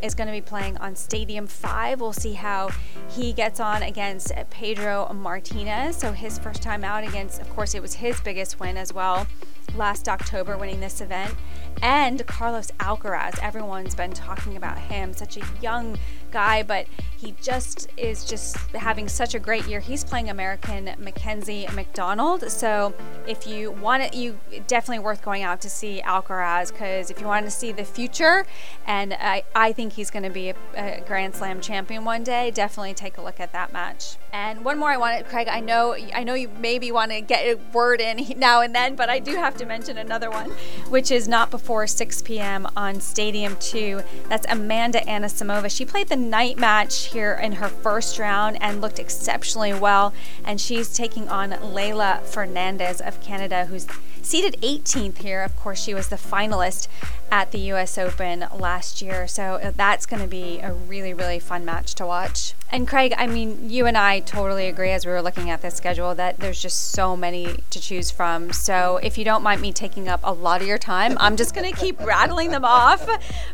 is 0.04 0.14
going 0.14 0.28
to 0.28 0.32
be 0.32 0.42
playing 0.42 0.78
on 0.78 0.96
Stadium 0.96 1.48
5. 1.48 2.00
We'll 2.00 2.14
see 2.14 2.34
how 2.34 2.70
he 3.10 3.34
gets 3.34 3.60
on 3.60 3.82
against 3.82 4.32
Pedro 4.52 5.12
Martinez. 5.12 5.96
So, 5.96 6.12
his 6.12 6.38
first 6.38 6.62
time 6.62 6.84
out 6.84 7.04
against, 7.04 7.42
of 7.42 7.50
course, 7.50 7.74
it 7.74 7.82
was 7.82 7.96
his 7.96 8.22
biggest 8.22 8.60
win 8.60 8.78
as 8.78 8.94
well 8.94 9.26
last 9.74 10.08
October 10.08 10.56
winning 10.56 10.80
this 10.80 11.02
event. 11.02 11.34
And 11.82 12.26
Carlos 12.28 12.72
Alcaraz, 12.80 13.40
everyone's 13.42 13.96
been 13.96 14.14
talking 14.14 14.56
about 14.56 14.78
him, 14.78 15.14
such 15.14 15.38
a 15.38 15.42
young 15.62 15.98
guy, 16.32 16.64
but 16.64 16.88
he 17.18 17.36
just 17.42 17.88
is 17.98 18.26
just 18.26 18.58
having 18.72 19.08
such 19.08 19.36
a 19.36 19.40
great 19.40 19.68
year. 19.68 19.80
He's 19.80 20.04
playing 20.04 20.30
American 20.30 20.92
Mackenzie 20.98 21.68
McDonald. 21.74 22.50
So 22.52 22.94
if 23.28 23.48
you 23.48 23.72
want 23.72 24.04
it, 24.04 24.14
you 24.14 24.40
definitely 24.68 25.04
worth 25.04 25.24
going 25.24 25.44
out 25.44 25.62
to 25.62 25.70
see 25.70 26.02
Alcaraz 26.06 26.72
because 26.72 27.10
if 27.10 27.20
you 27.20 27.28
want 27.28 27.46
to 27.46 27.52
see 27.52 27.72
the 27.72 27.86
future, 27.86 28.46
and 28.86 29.14
I, 29.14 29.44
I 29.56 29.72
think 29.72 29.94
he's 29.94 30.12
going 30.12 30.24
to 30.24 30.30
be 30.30 30.50
a, 30.50 30.56
a 30.76 31.04
Grand 31.08 31.36
Slam 31.36 31.62
champion 31.62 32.06
one 32.06 32.24
day, 32.24 32.52
definitely 32.52 32.94
take 32.94 33.18
a 33.18 33.22
look 33.22 33.40
at 33.40 33.54
that 33.54 33.72
match. 33.72 34.18
And 34.34 34.66
one 34.66 34.78
more 34.78 34.90
I 34.90 34.98
wanted, 34.98 35.26
Craig. 35.28 35.48
I 35.48 35.62
know 35.62 35.96
I 36.14 36.24
know 36.24 36.34
you 36.34 36.50
maybe 36.60 36.92
want 36.92 37.12
to 37.12 37.22
get 37.22 37.46
a 37.46 37.56
word 37.72 38.02
in 38.02 38.38
now 38.38 38.62
and 38.62 38.76
then, 38.76 38.96
but 38.96 39.10
I 39.10 39.20
do 39.20 39.36
have 39.36 39.56
to 39.58 39.66
mention 39.66 39.98
another 39.98 40.30
one, 40.30 40.50
which 40.90 41.12
is 41.12 41.28
not 41.28 41.52
before 41.52 41.88
6 41.88 42.22
p.m. 42.24 42.68
on 42.76 43.00
Stadium 43.00 43.56
2. 43.58 44.02
That's 44.28 44.46
Amanda 44.50 45.00
Anisimova. 45.02 45.76
She 45.76 45.86
played 45.86 46.10
the 46.10 46.16
night 46.16 46.58
match 46.58 47.06
here 47.16 47.40
in 47.42 47.54
her 47.54 47.70
first 47.70 48.20
round 48.20 48.58
and 48.62 48.82
looked 48.82 49.00
exceptionally 49.00 49.74
well. 49.74 50.14
And 50.44 50.60
she's 50.60 50.94
taking 50.94 51.30
on 51.30 51.52
Leylah 51.52 52.22
Fernandez 52.24 53.00
of 53.00 53.22
Canada, 53.22 53.68
who's 53.68 53.88
seated 54.22 54.60
18th 54.62 55.20
here. 55.20 55.42
Of 55.42 55.56
course, 55.56 55.82
she 55.82 55.94
was 55.94 56.10
the 56.10 56.18
finalist 56.18 56.90
at 57.32 57.52
the 57.52 57.60
US 57.72 57.98
Open 57.98 58.46
last 58.58 59.02
year. 59.02 59.28
So 59.28 59.74
that's 59.76 60.06
going 60.06 60.22
to 60.22 60.28
be 60.28 60.60
a 60.60 60.74
really, 60.74 61.14
really 61.14 61.40
fun 61.40 61.66
match 61.66 61.96
to 61.96 62.06
watch. 62.06 62.54
And 62.72 62.88
Craig, 62.88 63.14
I 63.18 63.28
mean, 63.28 63.70
you 63.70 63.86
and 63.86 63.98
I 63.98 64.20
totally 64.22 64.68
agree 64.68 64.90
as 64.92 65.06
we 65.06 65.12
were 65.12 65.22
looking 65.22 65.50
at 65.50 65.62
the 65.62 65.70
schedule 65.70 66.16
that 66.16 66.40
there's 66.40 66.62
just 66.62 66.92
so 66.92 67.16
many 67.16 67.60
to 67.70 67.80
choose 67.80 68.10
from. 68.10 68.52
So 68.52 68.98
if 69.04 69.18
you 69.18 69.24
don't 69.24 69.44
mind 69.44 69.62
me 69.62 69.72
taking 69.72 70.10
up 70.10 70.20
a 70.24 70.34
lot 70.34 70.62
of 70.62 70.68
your 70.68 70.80
time, 70.80 71.16
I'm 71.20 71.38
just 71.38 71.54
going 71.54 71.72
to 71.72 71.80
keep 71.80 72.00
rattling 72.02 72.50
them 72.50 72.66
off 72.66 73.08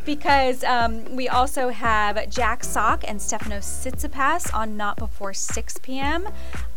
because 0.06 0.64
um, 0.64 1.16
we 1.16 1.28
also 1.28 1.70
have 1.70 2.30
Jack 2.30 2.64
Sock 2.64 3.04
and 3.08 3.20
Stefanos 3.20 3.66
Tsitsipas 3.86 4.54
on 4.54 4.78
not 4.78 4.98
before 4.98 5.34
6 5.34 5.78
p.m. 5.80 6.30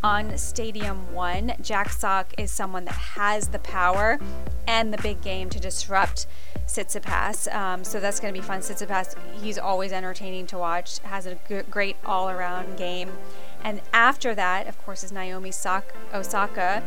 on 0.03 0.37
Stadium 0.37 1.15
1. 1.15 1.55
Jack 1.63 1.91
Sock 1.91 2.35
is 2.37 2.51
someone 2.51 2.85
that 2.85 2.95
has 2.95 3.49
the 3.49 3.59
power 3.61 4.19
and 4.67 4.93
the 4.93 4.99
big 4.99 5.23
game 5.23 5.49
to 5.51 5.61
disrupt. 5.61 6.27
Um, 7.53 7.85
so 7.85 8.01
that's 8.01 8.21
going 8.21 8.33
to 8.35 8.41
be 8.41 8.47
fun. 8.47 8.61
Tsitsipas, 8.61 9.17
he's 9.41 9.59
always 9.59 9.93
entertaining 9.93 10.47
to 10.49 10.59
watch, 10.59 10.99
has 11.01 11.27
a 11.27 11.37
g- 11.49 11.63
great 11.71 11.97
all 12.05 12.31
around 12.31 12.77
game. 12.77 13.11
And 13.63 13.81
after 13.93 14.35
that, 14.35 14.67
of 14.67 14.79
course, 14.85 15.03
is 15.03 15.13
Naomi 15.13 15.51
Osaka, 15.51 16.83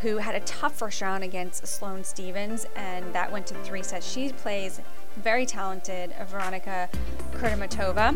who 0.00 0.18
had 0.18 0.34
a 0.34 0.40
tough 0.40 0.76
first 0.76 1.00
round 1.00 1.24
against 1.24 1.66
Sloane 1.66 2.04
Stevens, 2.04 2.66
and 2.76 3.12
that 3.14 3.32
went 3.32 3.46
to 3.48 3.54
three 3.64 3.82
sets. 3.82 4.08
She 4.10 4.30
plays 4.30 4.80
very 5.16 5.46
talented 5.46 6.12
Veronika 6.28 6.88
Kudermetova. 7.32 8.14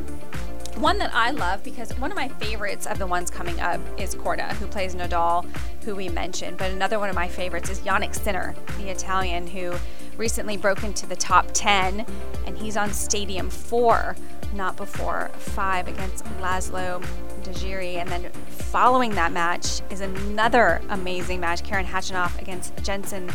One 0.76 0.98
that 0.98 1.14
I 1.14 1.32
love 1.32 1.62
because 1.62 1.90
one 1.98 2.10
of 2.10 2.16
my 2.16 2.28
favorites 2.28 2.86
of 2.86 2.98
the 2.98 3.06
ones 3.06 3.30
coming 3.30 3.60
up 3.60 3.80
is 3.98 4.14
Korda, 4.14 4.52
who 4.52 4.66
plays 4.66 4.94
Nadal, 4.94 5.44
who 5.84 5.94
we 5.94 6.08
mentioned. 6.08 6.56
But 6.56 6.70
another 6.70 6.98
one 6.98 7.08
of 7.10 7.14
my 7.14 7.28
favorites 7.28 7.68
is 7.68 7.80
Jannik 7.80 8.14
Sinner, 8.14 8.54
the 8.78 8.88
Italian, 8.88 9.46
who 9.48 9.74
recently 10.16 10.56
broke 10.56 10.84
into 10.84 11.06
the 11.06 11.16
top 11.16 11.48
10, 11.52 12.06
and 12.46 12.58
he's 12.58 12.76
on 12.76 12.92
Stadium 12.92 13.50
4, 13.50 14.16
not 14.54 14.76
before 14.76 15.30
5 15.36 15.88
against 15.88 16.24
Laslo 16.40 17.04
Djere. 17.42 17.96
And 17.96 18.08
then 18.08 18.30
following 18.48 19.14
that 19.14 19.32
match 19.32 19.80
is 19.90 20.00
another 20.00 20.80
amazing 20.88 21.40
match, 21.40 21.62
Karen 21.64 21.86
Khachanov 21.86 22.40
against 22.40 22.76
Jenson 22.82 23.30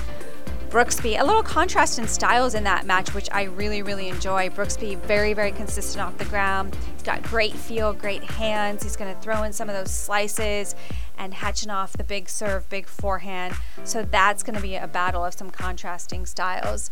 Brooksby. 0.77 1.19
A 1.19 1.23
little 1.23 1.41
contrast 1.41 1.97
in 1.97 2.07
styles 2.07 2.53
in 2.53 2.63
that 2.65 2.85
match, 2.85 3.15
which 3.15 3.27
I 3.31 3.45
really, 3.45 3.81
really 3.81 4.09
enjoy. 4.09 4.49
Brooksby, 4.49 4.95
very, 4.95 5.33
very 5.33 5.51
consistent 5.51 6.05
off 6.05 6.15
the 6.19 6.25
ground. 6.25 6.77
He's 6.93 7.01
got 7.01 7.23
great 7.23 7.53
feel, 7.53 7.93
great 7.93 8.23
hands. 8.23 8.83
He's 8.83 8.95
going 8.95 9.11
to 9.11 9.19
throw 9.19 9.41
in 9.41 9.53
some 9.53 9.69
of 9.69 9.75
those 9.75 9.89
slices 9.89 10.75
and 11.17 11.33
Khachanov 11.33 11.93
the 11.93 12.03
big 12.03 12.29
serve, 12.29 12.69
big 12.69 12.85
forehand. 12.85 13.55
So 13.85 14.03
that's 14.03 14.43
going 14.43 14.55
to 14.55 14.61
be 14.61 14.75
a 14.75 14.85
battle 14.85 15.25
of 15.25 15.33
some 15.33 15.49
contrasting 15.49 16.27
styles. 16.27 16.91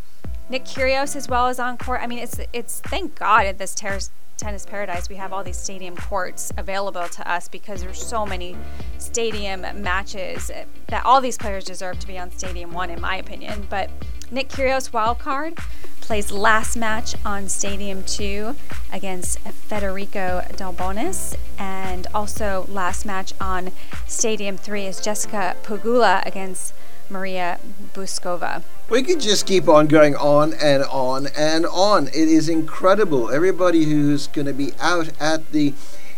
Nick 0.49 0.65
Kyrgios 0.65 1.15
as 1.15 1.29
well 1.29 1.45
as 1.45 1.59
on 1.59 1.77
court. 1.77 2.01
I 2.01 2.07
mean, 2.07 2.17
it's 2.17 2.39
it's 2.53 2.79
thank 2.79 3.13
God 3.13 3.45
at 3.45 3.59
this 3.59 3.75
ter- 3.75 3.99
tennis 4.37 4.65
paradise 4.65 5.09
we 5.09 5.15
have 5.15 5.31
all 5.31 5.43
these 5.43 5.57
stadium 5.57 5.95
courts 5.95 6.51
available 6.57 7.07
to 7.07 7.29
us 7.29 7.47
because 7.47 7.81
there's 7.81 8.03
so 8.03 8.25
many 8.25 8.55
stadium 8.97 9.61
matches 9.81 10.51
that 10.87 11.05
all 11.05 11.21
these 11.21 11.37
players 11.37 11.63
deserve 11.63 11.99
to 11.99 12.07
be 12.07 12.17
on 12.17 12.31
Stadium 12.31 12.71
One, 12.71 12.89
in 12.89 12.99
my 12.99 13.15
opinion. 13.17 13.67
But 13.69 13.89
Nick 14.31 14.49
Kyrgios 14.49 14.91
wild 14.91 15.19
card, 15.19 15.57
plays 16.01 16.31
last 16.31 16.75
match 16.75 17.15
on 17.25 17.47
Stadium 17.47 18.03
2 18.03 18.55
against 18.91 19.39
Federico 19.39 20.41
Delbonis, 20.51 21.35
and 21.57 22.07
also 22.13 22.65
last 22.69 23.05
match 23.05 23.33
on 23.39 23.71
Stadium 24.07 24.57
3 24.57 24.85
is 24.85 24.99
Jessica 24.99 25.55
Pegula 25.63 26.25
against 26.25 26.73
Maria 27.09 27.59
Bouzkova. 27.93 28.63
We 28.89 29.03
could 29.03 29.19
just 29.19 29.47
keep 29.47 29.67
on 29.67 29.87
going 29.87 30.15
on 30.15 30.53
and 30.55 30.83
on 30.83 31.27
and 31.37 31.65
on. 31.65 32.07
It 32.07 32.15
is 32.15 32.49
incredible. 32.49 33.31
Everybody 33.31 33.85
who's 33.85 34.27
going 34.27 34.47
to 34.47 34.53
be 34.53 34.73
out 34.79 35.09
at 35.19 35.51
the 35.51 35.73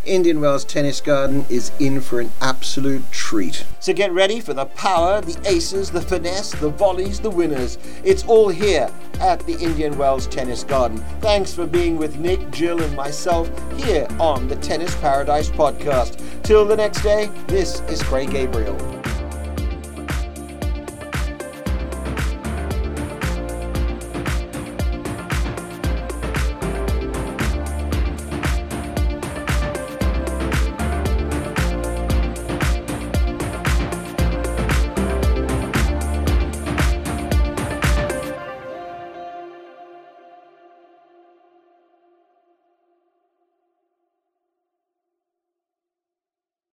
Indian 0.07 0.39
Wells 0.39 0.63
Tennis 0.63 1.01
Garden 1.01 1.45
is 1.49 1.71
in 1.79 2.01
for 2.01 2.19
an 2.19 2.31
absolute 2.41 3.11
treat. 3.11 3.65
So 3.79 3.93
get 3.93 4.11
ready 4.13 4.39
for 4.39 4.53
the 4.53 4.65
power, 4.65 5.21
the 5.21 5.37
aces, 5.47 5.91
the 5.91 6.01
finesse, 6.01 6.51
the 6.51 6.69
volleys, 6.69 7.19
the 7.19 7.29
winners. 7.29 7.77
It's 8.03 8.23
all 8.23 8.49
here 8.49 8.89
at 9.19 9.41
the 9.41 9.57
Indian 9.57 9.97
Wells 9.97 10.27
Tennis 10.27 10.63
Garden. 10.63 10.97
Thanks 11.19 11.53
for 11.53 11.67
being 11.67 11.97
with 11.97 12.17
Nick, 12.17 12.51
Jill, 12.51 12.81
and 12.81 12.95
myself 12.95 13.49
here 13.77 14.07
on 14.19 14.47
the 14.47 14.55
Tennis 14.55 14.95
Paradise 14.95 15.49
podcast. 15.49 16.21
Till 16.43 16.65
the 16.65 16.77
next 16.77 17.01
day, 17.01 17.29
this 17.47 17.81
is 17.81 18.01
Craig 18.03 18.31
Gabriel. 18.31 18.77